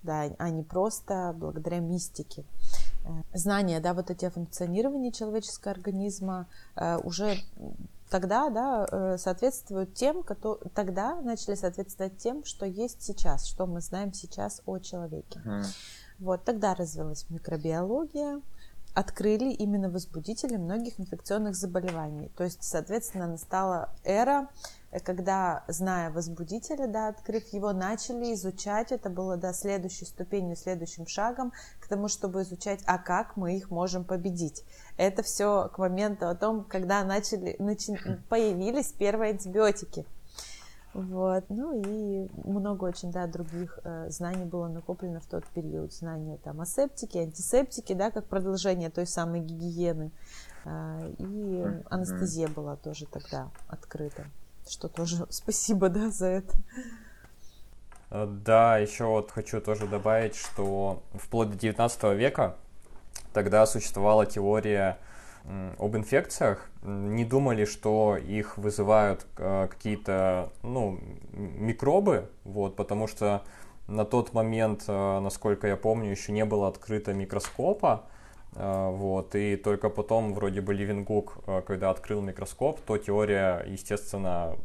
да, 0.04 0.30
а 0.38 0.50
не 0.50 0.64
просто 0.64 1.34
благодаря 1.38 1.80
мистике. 1.80 2.46
Э, 3.06 3.22
знания, 3.34 3.80
да, 3.80 3.94
вот 3.94 4.10
эти 4.10 4.26
о 4.26 5.12
человеческого 5.12 5.74
организма 5.74 6.48
э, 6.76 6.98
уже 6.98 7.38
тогда, 8.10 8.50
да, 8.50 8.88
э, 8.90 9.18
соответствуют 9.18 9.94
тем, 9.94 10.24
которые 10.24 10.70
тогда 10.74 11.22
начали 11.22 11.56
соответствовать 11.56 12.18
тем, 12.18 12.44
что 12.46 12.66
есть 12.66 13.02
сейчас, 13.02 13.46
что 13.46 13.66
мы 13.66 13.82
знаем 13.82 14.14
сейчас 14.14 14.62
о 14.66 14.80
человеке. 14.80 15.42
Mm. 15.46 15.66
Вот 16.20 16.44
тогда 16.44 16.76
развилась 16.76 17.26
микробиология, 17.30 18.42
открыли 18.94 19.52
именно 19.52 19.90
возбудители 19.90 20.56
многих 20.56 21.00
инфекционных 21.00 21.56
заболеваний. 21.56 22.32
То 22.38 22.46
есть, 22.46 22.64
соответственно, 22.64 23.28
настала 23.28 23.90
эра 24.04 24.50
Э, 24.96 25.00
когда, 25.00 25.64
зная 25.68 26.10
возбудителя, 26.10 26.88
да, 26.88 27.10
открыв 27.10 27.48
его, 27.54 27.74
начали 27.74 28.34
изучать, 28.34 28.92
это 28.92 29.10
было, 29.10 29.38
да, 29.38 29.54
следующей 29.54 30.06
ступенью, 30.06 30.56
следующим 30.56 31.06
шагом 31.08 31.52
к 31.80 31.88
тому, 31.88 32.08
чтобы 32.08 32.44
изучать, 32.44 32.82
а 32.86 32.98
как 32.98 33.36
мы 33.36 33.58
их 33.58 33.70
можем 33.70 34.04
победить. 34.04 34.64
Это 34.98 35.22
все 35.24 35.70
к 35.74 35.78
моменту 35.78 36.28
о 36.28 36.36
том, 36.36 36.64
когда 36.64 37.04
начали, 37.04 37.56
начи, 37.60 37.98
появились 38.30 38.94
первые 38.94 39.32
антибиотики. 39.32 40.06
Вот, 40.96 41.44
ну 41.50 41.82
и 41.82 42.30
много 42.48 42.86
очень, 42.86 43.12
да, 43.12 43.28
других 43.28 43.80
э, 43.84 44.10
знаний 44.10 44.46
было 44.46 44.70
накоплено 44.70 45.20
в 45.20 45.26
тот 45.26 45.46
период. 45.48 45.92
Знания 45.94 46.38
там 46.38 46.62
о 46.62 46.66
септике, 46.66 47.20
антисептике, 47.20 47.96
да, 47.96 48.12
как 48.12 48.28
продолжение 48.28 48.90
той 48.90 49.06
самой 49.06 49.42
гигиены. 49.42 50.12
Э, 50.64 51.12
и 51.18 51.66
анестезия 51.90 52.48
была 52.48 52.78
тоже 52.78 53.06
тогда 53.08 53.52
открыта 53.68 54.26
что 54.68 54.88
тоже 54.88 55.26
спасибо, 55.30 55.90
да, 55.90 56.10
за 56.10 56.28
это. 56.28 56.58
Э, 58.10 58.26
да, 58.28 58.78
еще 58.78 59.06
вот 59.06 59.32
хочу 59.32 59.62
тоже 59.62 59.88
добавить, 59.88 60.36
что 60.36 61.04
вплоть 61.14 61.52
до 61.52 61.58
19 61.58 62.04
века 62.16 62.56
тогда 63.34 63.66
существовала 63.66 64.26
теория 64.26 64.98
об 65.78 65.96
инфекциях. 65.96 66.70
Не 66.82 67.26
думали, 67.26 67.66
что 67.66 68.18
их 68.18 68.58
вызывают 68.58 69.26
э, 69.38 69.68
какие-то 69.70 70.52
ну, 70.64 71.00
микробы, 71.34 72.30
вот, 72.44 72.76
потому 72.76 73.08
что 73.08 73.44
на 73.88 74.06
тот 74.06 74.34
момент, 74.34 74.86
э, 74.88 75.20
насколько 75.20 75.68
я 75.68 75.78
помню, 75.78 76.12
еще 76.12 76.32
не 76.32 76.46
было 76.46 76.68
открыто 76.68 77.14
микроскопа, 77.14 78.06
а, 78.58 78.90
вот, 78.90 79.36
и 79.36 79.58
только 79.58 79.90
потом 79.90 80.34
вроде 80.34 80.62
бы 80.62 80.74
Ливенгук, 80.74 81.40
а, 81.46 81.62
когда 81.62 81.90
открыл 81.90 82.22
микроскоп, 82.22 82.80
то 82.82 82.98
теория, 82.98 83.66
естественно, 83.68 84.56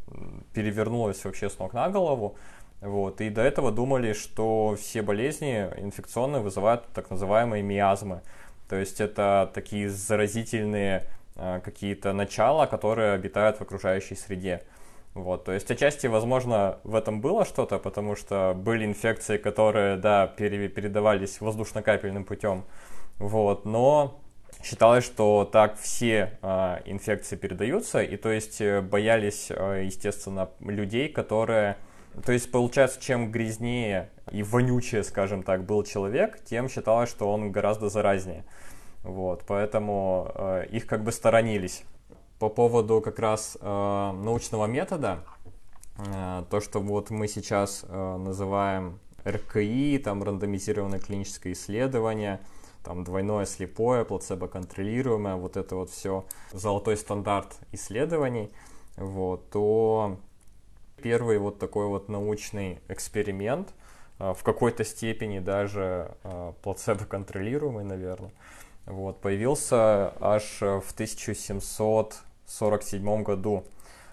перевернулась 0.55 1.25
вообще 1.25 1.51
с 1.51 1.59
ног 1.59 1.73
на 1.73 1.89
голову. 1.91 2.37
Вот, 2.81 3.21
и 3.21 3.29
до 3.29 3.43
этого 3.43 3.73
думали, 3.73 4.13
что 4.13 4.77
все 4.81 5.03
болезни 5.03 5.69
инфекционные 5.77 6.41
вызывают 6.41 6.87
так 6.95 7.11
называемые 7.11 7.63
миазмы. 7.63 8.23
То 8.71 8.77
есть 8.77 9.01
это 9.01 9.51
такие 9.53 9.91
заразительные 9.91 11.03
а, 11.35 11.59
какие-то 11.59 12.13
начала, 12.13 12.67
которые 12.67 13.15
обитают 13.15 13.57
в 13.57 13.63
окружающей 13.63 14.15
среде. 14.15 14.63
Вот, 15.13 15.45
то 15.45 15.51
есть 15.51 15.69
отчасти, 15.73 16.07
возможно, 16.07 16.79
в 16.85 16.95
этом 16.95 17.21
было 17.21 17.45
что-то, 17.45 17.81
потому 17.81 18.15
что 18.15 18.55
были 18.57 18.85
инфекции, 18.85 19.39
которые, 19.39 19.97
да, 19.97 20.29
передавались 20.29 21.41
воздушно-капельным 21.41 22.25
путем. 22.25 22.65
Вот, 23.19 23.65
но 23.65 24.21
считалось, 24.63 25.05
что 25.05 25.45
так 25.53 25.77
все 25.77 26.39
э, 26.41 26.79
инфекции 26.85 27.35
передаются, 27.35 28.01
и 28.01 28.17
то 28.17 28.31
есть 28.31 28.61
э, 28.61 28.83
боялись, 28.83 29.49
э, 29.51 29.83
естественно, 29.85 30.49
людей, 30.61 31.09
которые... 31.09 31.77
То 32.25 32.33
есть, 32.33 32.51
получается, 32.51 33.01
чем 33.01 33.31
грязнее 33.31 34.11
и 34.31 34.43
вонючее, 34.43 35.05
скажем 35.05 35.43
так, 35.43 35.65
был 35.65 35.85
человек, 35.85 36.43
тем 36.45 36.69
считалось, 36.69 37.11
что 37.11 37.31
он 37.31 37.53
гораздо 37.53 37.89
заразнее. 37.89 38.45
Вот, 39.03 39.45
поэтому 39.47 40.31
э, 40.35 40.67
их 40.71 40.87
как 40.87 41.03
бы 41.03 41.13
сторонились. 41.13 41.85
По 42.39 42.49
поводу 42.49 43.01
как 43.01 43.19
раз 43.19 43.57
э, 43.61 43.65
научного 43.65 44.67
метода, 44.67 45.25
э, 45.99 46.45
то, 46.51 46.61
что 46.61 46.81
вот 46.81 47.11
мы 47.11 47.29
сейчас 47.29 47.85
э, 47.89 48.17
называем 48.17 48.99
РКИ, 49.27 49.99
там 50.05 50.23
рандомизированное 50.23 51.01
клиническое 51.01 51.53
исследование– 51.53 52.41
там 52.83 53.05
двойное 53.05 53.45
слепое, 53.45 54.05
плацебо-контролируемое, 54.05 55.37
вот 55.37 55.57
это 55.57 55.77
вот 55.77 55.91
все 55.91 56.25
золотой 56.53 56.97
стандарт 56.97 57.59
исследований, 57.73 58.51
вот, 58.97 59.51
то 59.51 60.19
первый 61.03 61.39
вот 61.39 61.59
такой 61.59 61.87
вот 61.87 62.09
научный 62.09 62.79
эксперимент, 62.89 63.73
а, 64.19 64.35
в 64.35 64.43
какой-то 64.43 64.85
степени 64.85 65.39
даже 65.39 66.11
а, 66.23 66.53
плацебо-контролируемый, 66.63 67.85
наверное, 67.85 68.33
вот, 68.87 69.21
появился 69.21 70.15
аж 70.21 70.61
в 70.61 70.93
1747 70.93 73.23
году. 73.23 73.65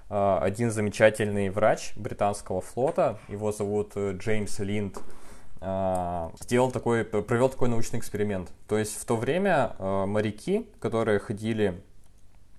А, 0.10 0.40
один 0.42 0.72
замечательный 0.72 1.50
врач 1.50 1.94
британского 1.98 2.62
флота, 2.62 3.20
его 3.28 3.52
зовут 3.52 3.92
э, 3.96 4.14
Джеймс 4.18 4.60
Линд, 4.60 4.98
сделал 6.40 6.72
такой, 6.72 7.04
провел 7.04 7.50
такой 7.50 7.68
научный 7.68 7.98
эксперимент. 7.98 8.52
То 8.68 8.78
есть 8.78 8.96
в 8.96 9.04
то 9.06 9.16
время 9.16 9.76
моряки, 9.80 10.70
которые 10.80 11.18
ходили 11.18 11.82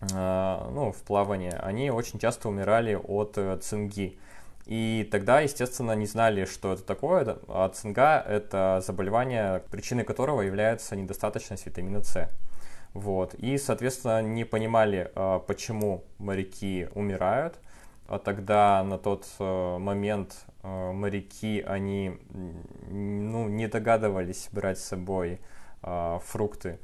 ну, 0.01 0.93
в 0.93 1.03
плавание, 1.03 1.59
они 1.61 1.91
очень 1.91 2.19
часто 2.19 2.49
умирали 2.49 2.95
от 2.95 3.37
э, 3.37 3.57
цинги. 3.59 4.19
И 4.67 5.09
тогда, 5.11 5.41
естественно, 5.41 5.93
не 5.93 6.07
знали, 6.07 6.45
что 6.45 6.75
это 6.75 6.85
такое. 6.85 7.39
А 7.49 7.69
цинга– 7.71 8.21
это 8.29 8.83
заболевание, 8.87 9.63
причиной 9.71 10.05
которого 10.05 10.43
является 10.43 10.95
недостаточность 10.95 11.67
витамина 11.67 12.03
С. 12.03 12.29
Вот. 12.95 13.35
И, 13.35 13.59
соответственно, 13.59 14.23
не 14.23 14.45
понимали, 14.45 15.11
почему 15.47 16.05
моряки 16.19 16.89
умирают. 16.95 17.59
А 18.09 18.19
тогда 18.19 18.83
на 18.85 18.97
тот 18.97 19.27
э, 19.39 19.79
момент 19.79 20.47
э, 20.63 20.93
моряки, 20.93 21.61
они 21.61 22.17
ну, 22.91 23.49
не 23.49 23.69
догадывались 23.69 24.49
брать 24.51 24.79
с 24.79 24.85
собой 24.85 25.41
э, 25.83 26.19
фрукты. 26.25 26.79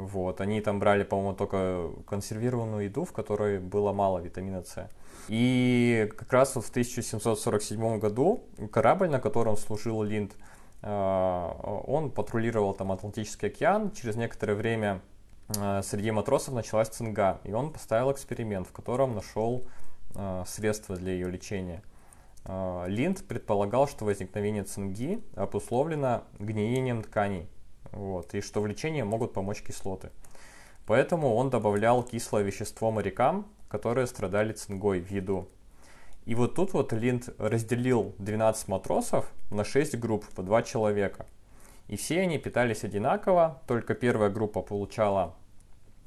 Вот, 0.00 0.40
они 0.40 0.62
там 0.62 0.78
брали, 0.78 1.04
по-моему, 1.04 1.34
только 1.34 1.90
консервированную 2.06 2.84
еду, 2.84 3.04
в 3.04 3.12
которой 3.12 3.58
было 3.58 3.92
мало 3.92 4.18
витамина 4.18 4.62
С. 4.62 4.88
И 5.28 6.10
как 6.16 6.32
раз 6.32 6.54
вот 6.56 6.64
в 6.64 6.70
1747 6.70 7.98
году 7.98 8.44
корабль, 8.72 9.10
на 9.10 9.20
котором 9.20 9.58
служил 9.58 10.02
Линд, 10.02 10.32
э, 10.80 11.50
он 11.86 12.10
патрулировал 12.10 12.72
там 12.72 12.92
Атлантический 12.92 13.48
океан. 13.48 13.92
Через 13.92 14.16
некоторое 14.16 14.54
время 14.54 15.02
э, 15.54 15.82
среди 15.84 16.10
матросов 16.12 16.54
началась 16.54 16.88
цинга, 16.88 17.40
и 17.44 17.52
он 17.52 17.70
поставил 17.70 18.10
эксперимент, 18.10 18.66
в 18.68 18.72
котором 18.72 19.14
нашел 19.14 19.66
э, 20.14 20.44
средства 20.46 20.96
для 20.96 21.12
ее 21.12 21.30
лечения. 21.30 21.82
Линд 22.86 23.22
предполагал, 23.28 23.86
что 23.86 24.06
возникновение 24.06 24.64
цинги 24.64 25.22
обусловлено 25.36 26.22
гниением 26.38 27.02
тканей, 27.02 27.50
вот, 27.92 28.34
и 28.34 28.40
что 28.40 28.60
в 28.60 28.66
лечении 28.66 29.02
могут 29.02 29.32
помочь 29.32 29.62
кислоты. 29.62 30.10
Поэтому 30.86 31.34
он 31.34 31.50
добавлял 31.50 32.02
кислое 32.02 32.42
вещество 32.42 32.90
морякам, 32.90 33.46
которые 33.68 34.06
страдали 34.06 34.52
цингой 34.52 35.00
в 35.00 35.10
еду. 35.10 35.48
И 36.26 36.34
вот 36.34 36.54
тут 36.54 36.72
вот 36.74 36.92
Линд 36.92 37.28
разделил 37.38 38.14
12 38.18 38.68
матросов 38.68 39.30
на 39.50 39.64
6 39.64 39.98
групп 39.98 40.24
по 40.34 40.42
2 40.42 40.62
человека. 40.62 41.26
И 41.88 41.96
все 41.96 42.20
они 42.20 42.38
питались 42.38 42.84
одинаково, 42.84 43.62
только 43.66 43.94
первая 43.94 44.30
группа 44.30 44.62
получала 44.62 45.34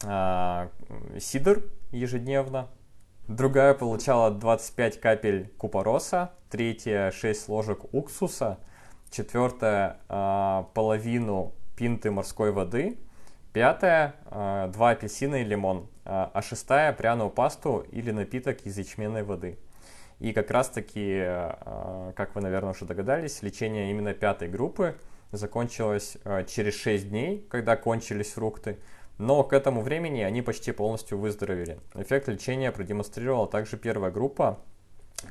э, 0.03 0.69
сидр 1.19 1.63
ежедневно, 1.91 2.69
другая 3.27 3.73
получала 3.73 4.31
25 4.31 4.99
капель 4.99 5.49
купороса, 5.57 6.31
третья 6.49 7.11
6 7.11 7.49
ложек 7.49 7.93
уксуса, 7.93 8.59
четвертая 9.11 9.99
э, 10.07 10.63
половину 10.73 11.53
пинты 11.75 12.11
морской 12.11 12.51
воды, 12.51 12.97
пятая 13.53 14.15
э, 14.25 14.71
2 14.73 14.89
апельсина 14.89 15.35
и 15.41 15.43
лимон, 15.43 15.87
а, 16.05 16.31
а 16.33 16.41
шестая 16.41 16.93
пряную 16.93 17.29
пасту 17.29 17.85
или 17.91 18.11
напиток 18.11 18.65
из 18.65 18.77
ячменной 18.77 19.23
воды. 19.23 19.57
И 20.19 20.33
как 20.33 20.51
раз 20.51 20.69
таки, 20.69 21.19
э, 21.23 22.13
как 22.15 22.35
вы, 22.35 22.41
наверное, 22.41 22.71
уже 22.71 22.85
догадались, 22.85 23.41
лечение 23.41 23.91
именно 23.91 24.13
пятой 24.13 24.47
группы 24.47 24.95
закончилось 25.31 26.17
э, 26.23 26.45
через 26.45 26.75
6 26.79 27.09
дней, 27.09 27.45
когда 27.49 27.75
кончились 27.75 28.33
фрукты, 28.33 28.77
но 29.17 29.43
к 29.43 29.53
этому 29.53 29.81
времени 29.81 30.21
они 30.21 30.41
почти 30.41 30.71
полностью 30.71 31.17
выздоровели. 31.17 31.79
Эффект 31.95 32.27
лечения 32.27 32.71
продемонстрировала 32.71 33.47
также 33.47 33.77
первая 33.77 34.11
группа, 34.11 34.59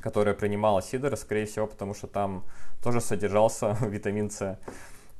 которая 0.01 0.33
принимала 0.33 0.81
сидор, 0.81 1.15
скорее 1.17 1.45
всего, 1.45 1.67
потому 1.67 1.93
что 1.93 2.07
там 2.07 2.45
тоже 2.81 3.01
содержался 3.01 3.77
витамин 3.81 4.29
С. 4.29 4.57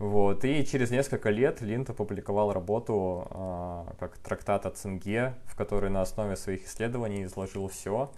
Вот. 0.03 0.43
И 0.43 0.65
через 0.65 0.91
несколько 0.91 1.29
лет 1.29 1.61
Линд 1.61 1.89
опубликовал 1.89 2.51
работу 2.51 3.25
э, 3.29 3.85
как 3.99 4.17
трактат 4.17 4.65
о 4.65 4.71
цинге, 4.71 5.33
в 5.45 5.55
которой 5.55 5.89
на 5.89 6.01
основе 6.01 6.35
своих 6.35 6.65
исследований 6.65 7.23
изложил 7.23 7.69
все, 7.69 8.11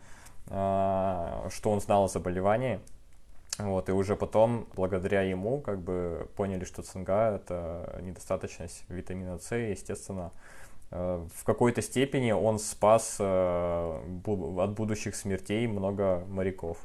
э, 0.47 1.49
что 1.51 1.69
он 1.69 1.79
знал 1.79 2.05
о 2.05 2.07
заболевании. 2.07 2.79
Вот, 3.59 3.87
и 3.87 3.91
уже 3.91 4.15
потом, 4.15 4.67
благодаря 4.75 5.21
ему, 5.21 5.61
как 5.61 5.79
бы 5.79 6.27
поняли, 6.35 6.65
что 6.65 6.81
цинга– 6.81 7.35
это 7.35 7.99
недостаточность 8.01 8.83
витамина 8.89 9.37
С, 9.37 9.55
естественно, 9.55 10.31
э, 10.89 11.23
в 11.35 11.43
какой-то 11.43 11.83
степени 11.83 12.31
он 12.31 12.57
спас 12.57 13.17
э, 13.19 14.01
от 14.57 14.71
будущих 14.71 15.15
смертей 15.15 15.67
много 15.67 16.23
моряков. 16.29 16.79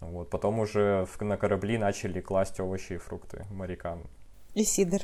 Вот, 0.00 0.28
потом 0.28 0.58
уже 0.58 1.06
на 1.20 1.38
корабли 1.38 1.78
начали 1.78 2.20
класть 2.20 2.60
овощи 2.60 2.92
и 2.92 2.98
фрукты 2.98 3.46
морякам. 3.50 4.02
И 4.56 4.64
сидр. 4.64 5.02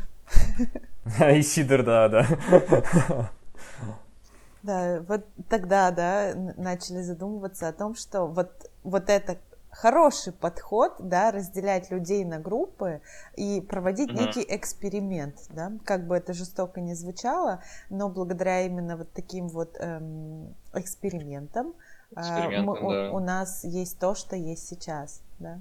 И 1.37 1.43
сидр, 1.43 1.85
да, 1.85 2.09
да. 2.09 3.31
Да, 4.63 5.03
вот 5.09 5.27
тогда, 5.49 5.91
да, 5.91 6.35
начали 6.57 7.03
задумываться 7.03 7.67
о 7.67 7.73
том, 7.73 7.97
что 7.97 8.27
вот, 8.27 8.71
вот 8.85 9.11
это 9.11 9.37
хороший 9.71 10.33
подход, 10.33 10.95
да, 11.01 11.33
разделять 11.33 11.91
людей 11.91 12.25
на 12.25 12.39
группы 12.39 13.01
и 13.35 13.61
проводить 13.61 14.11
mm-hmm. 14.11 14.27
некий 14.27 14.47
эксперимент, 14.49 15.35
да, 15.51 15.73
как 15.85 16.07
бы 16.07 16.17
это 16.17 16.33
жестоко 16.33 16.81
не 16.81 16.95
звучало, 16.95 17.61
но 17.91 18.09
благодаря 18.09 18.61
именно 18.65 18.97
вот 18.97 19.13
таким 19.13 19.49
вот 19.49 19.77
эм, 19.81 20.55
экспериментам, 20.75 21.75
э, 22.15 22.63
мы, 22.63 22.81
да. 22.81 23.11
у, 23.11 23.17
у 23.17 23.19
нас 23.19 23.65
есть 23.65 23.99
то, 23.99 24.15
что 24.15 24.37
есть 24.37 24.69
сейчас, 24.69 25.23
да. 25.41 25.59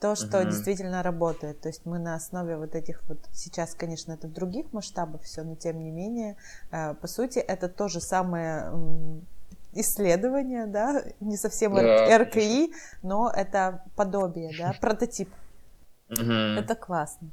То, 0.00 0.14
что 0.14 0.40
угу. 0.40 0.50
действительно 0.50 1.02
работает. 1.02 1.60
То 1.60 1.68
есть 1.68 1.86
мы 1.86 1.98
на 1.98 2.14
основе 2.14 2.56
вот 2.56 2.74
этих 2.74 3.02
вот, 3.08 3.18
сейчас, 3.32 3.74
конечно, 3.74 4.12
это 4.12 4.28
в 4.28 4.32
других 4.32 4.72
масштабах 4.72 5.22
все, 5.22 5.42
но 5.42 5.54
тем 5.54 5.82
не 5.82 5.90
менее, 5.90 6.36
э, 6.70 6.94
по 6.94 7.06
сути, 7.06 7.38
это 7.38 7.68
то 7.68 7.88
же 7.88 8.00
самое 8.00 8.70
исследование, 9.72 10.66
да, 10.66 11.02
не 11.20 11.36
совсем 11.36 11.74
да, 11.74 12.18
РКИ, 12.18 12.30
конечно. 12.30 12.74
но 13.02 13.30
это 13.30 13.84
подобие, 13.94 14.52
да, 14.58 14.74
прототип. 14.80 15.30
Угу. 16.10 16.32
Это 16.32 16.74
классно. 16.74 17.30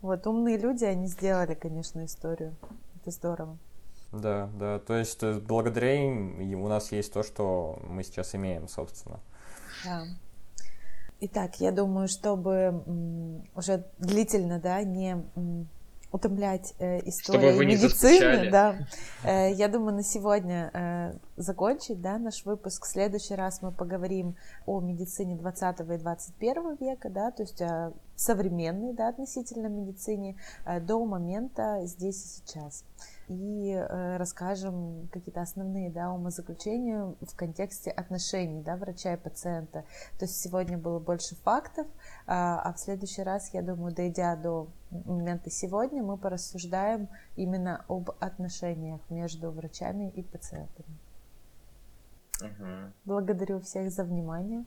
Вот 0.00 0.26
умные 0.26 0.58
люди, 0.58 0.84
они 0.84 1.06
сделали, 1.06 1.54
конечно, 1.54 2.04
историю. 2.04 2.54
Это 3.00 3.10
здорово. 3.10 3.58
Да, 4.12 4.48
да, 4.54 4.78
то 4.78 4.94
есть 4.94 5.22
э, 5.22 5.40
благодаря 5.40 5.94
им 5.94 6.62
у 6.62 6.68
нас 6.68 6.92
есть 6.92 7.12
то, 7.12 7.22
что 7.22 7.78
мы 7.88 8.04
сейчас 8.04 8.34
имеем, 8.34 8.68
собственно. 8.68 9.20
Да. 9.84 10.04
Итак, 11.18 11.60
я 11.60 11.72
думаю, 11.72 12.08
чтобы 12.08 12.82
уже 13.54 13.84
длительно, 13.98 14.60
да, 14.60 14.82
не 14.82 15.24
утомлять 16.12 16.74
э, 16.78 17.00
историю 17.08 17.58
медицины, 17.58 18.50
да. 18.50 18.76
Э, 19.24 19.52
я 19.54 19.68
думаю, 19.68 19.96
на 19.96 20.02
сегодня 20.02 20.70
э, 20.72 21.12
закончить, 21.36 22.00
да, 22.00 22.18
наш 22.18 22.44
выпуск. 22.44 22.84
В 22.84 22.88
следующий 22.88 23.34
раз 23.34 23.60
мы 23.62 23.72
поговорим 23.72 24.36
о 24.66 24.80
медицине 24.80 25.36
20 25.36 25.80
и 25.80 25.98
21 25.98 26.76
века, 26.76 27.10
да, 27.10 27.30
то 27.30 27.42
есть 27.42 27.60
о 27.60 27.92
современной, 28.14 28.92
да, 28.92 29.08
относительно 29.08 29.66
медицине 29.66 30.36
э, 30.64 30.80
до 30.80 31.04
момента 31.04 31.80
здесь 31.84 32.24
и 32.24 32.28
сейчас 32.28 32.84
и 33.28 33.72
э, 33.72 34.16
расскажем 34.16 35.08
какие-то 35.12 35.42
основные 35.42 35.90
да, 35.90 36.12
умозаключения 36.12 37.14
в 37.20 37.36
контексте 37.36 37.90
отношений 37.90 38.62
да, 38.62 38.76
врача 38.76 39.14
и 39.14 39.16
пациента. 39.16 39.84
То 40.18 40.24
есть 40.26 40.40
сегодня 40.40 40.78
было 40.78 40.98
больше 40.98 41.34
фактов, 41.36 41.86
а, 42.26 42.60
а 42.60 42.72
в 42.72 42.78
следующий 42.78 43.22
раз, 43.22 43.52
я 43.52 43.62
думаю, 43.62 43.94
дойдя 43.94 44.36
до 44.36 44.68
момента 44.90 45.50
сегодня, 45.50 46.02
мы 46.02 46.16
порассуждаем 46.16 47.08
именно 47.34 47.84
об 47.88 48.10
отношениях 48.20 49.00
между 49.10 49.50
врачами 49.50 50.10
и 50.10 50.22
пациентами. 50.22 50.98
Угу. 52.40 52.92
Благодарю 53.06 53.60
всех 53.60 53.90
за 53.90 54.04
внимание. 54.04 54.64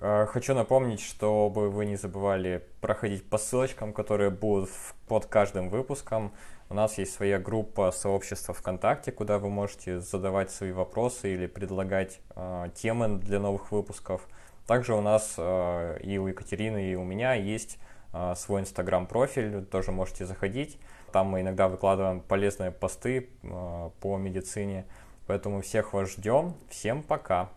А, 0.00 0.26
хочу 0.26 0.54
напомнить, 0.54 1.00
чтобы 1.00 1.70
вы 1.70 1.86
не 1.86 1.96
забывали 1.96 2.64
проходить 2.80 3.28
по 3.28 3.38
ссылочкам, 3.38 3.92
которые 3.92 4.30
будут 4.30 4.70
под 5.06 5.26
каждым 5.26 5.68
выпуском. 5.68 6.32
У 6.68 6.74
нас 6.74 6.96
есть 6.98 7.14
своя 7.14 7.38
группа 7.38 7.90
сообщества 7.90 8.54
ВКонтакте, 8.54 9.12
куда 9.12 9.38
вы 9.38 9.50
можете 9.50 10.00
задавать 10.00 10.50
свои 10.50 10.72
вопросы 10.72 11.34
или 11.34 11.46
предлагать 11.46 12.20
э, 12.34 12.70
темы 12.74 13.18
для 13.18 13.38
новых 13.38 13.70
выпусков. 13.72 14.26
Также 14.66 14.94
у 14.94 15.02
нас 15.02 15.34
э, 15.36 15.98
и 16.02 16.16
у 16.18 16.28
Екатерины, 16.28 16.92
и 16.92 16.94
у 16.94 17.04
меня 17.04 17.34
есть 17.34 17.78
э, 18.14 18.34
свой 18.36 18.62
инстаграм-профиль, 18.62 19.66
тоже 19.66 19.92
можете 19.92 20.24
заходить. 20.24 20.78
Там 21.12 21.26
мы 21.26 21.42
иногда 21.42 21.68
выкладываем 21.68 22.20
полезные 22.20 22.70
посты 22.70 23.28
э, 23.42 23.90
по 24.00 24.16
медицине. 24.16 24.86
Поэтому 25.26 25.60
всех 25.60 25.92
вас 25.92 26.10
ждем. 26.12 26.54
Всем 26.70 27.02
пока! 27.02 27.50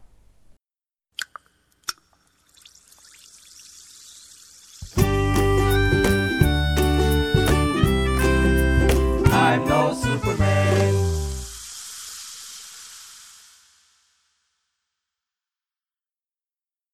I'm 9.55 9.63
no 9.69 9.93
Superman. 9.93 10.74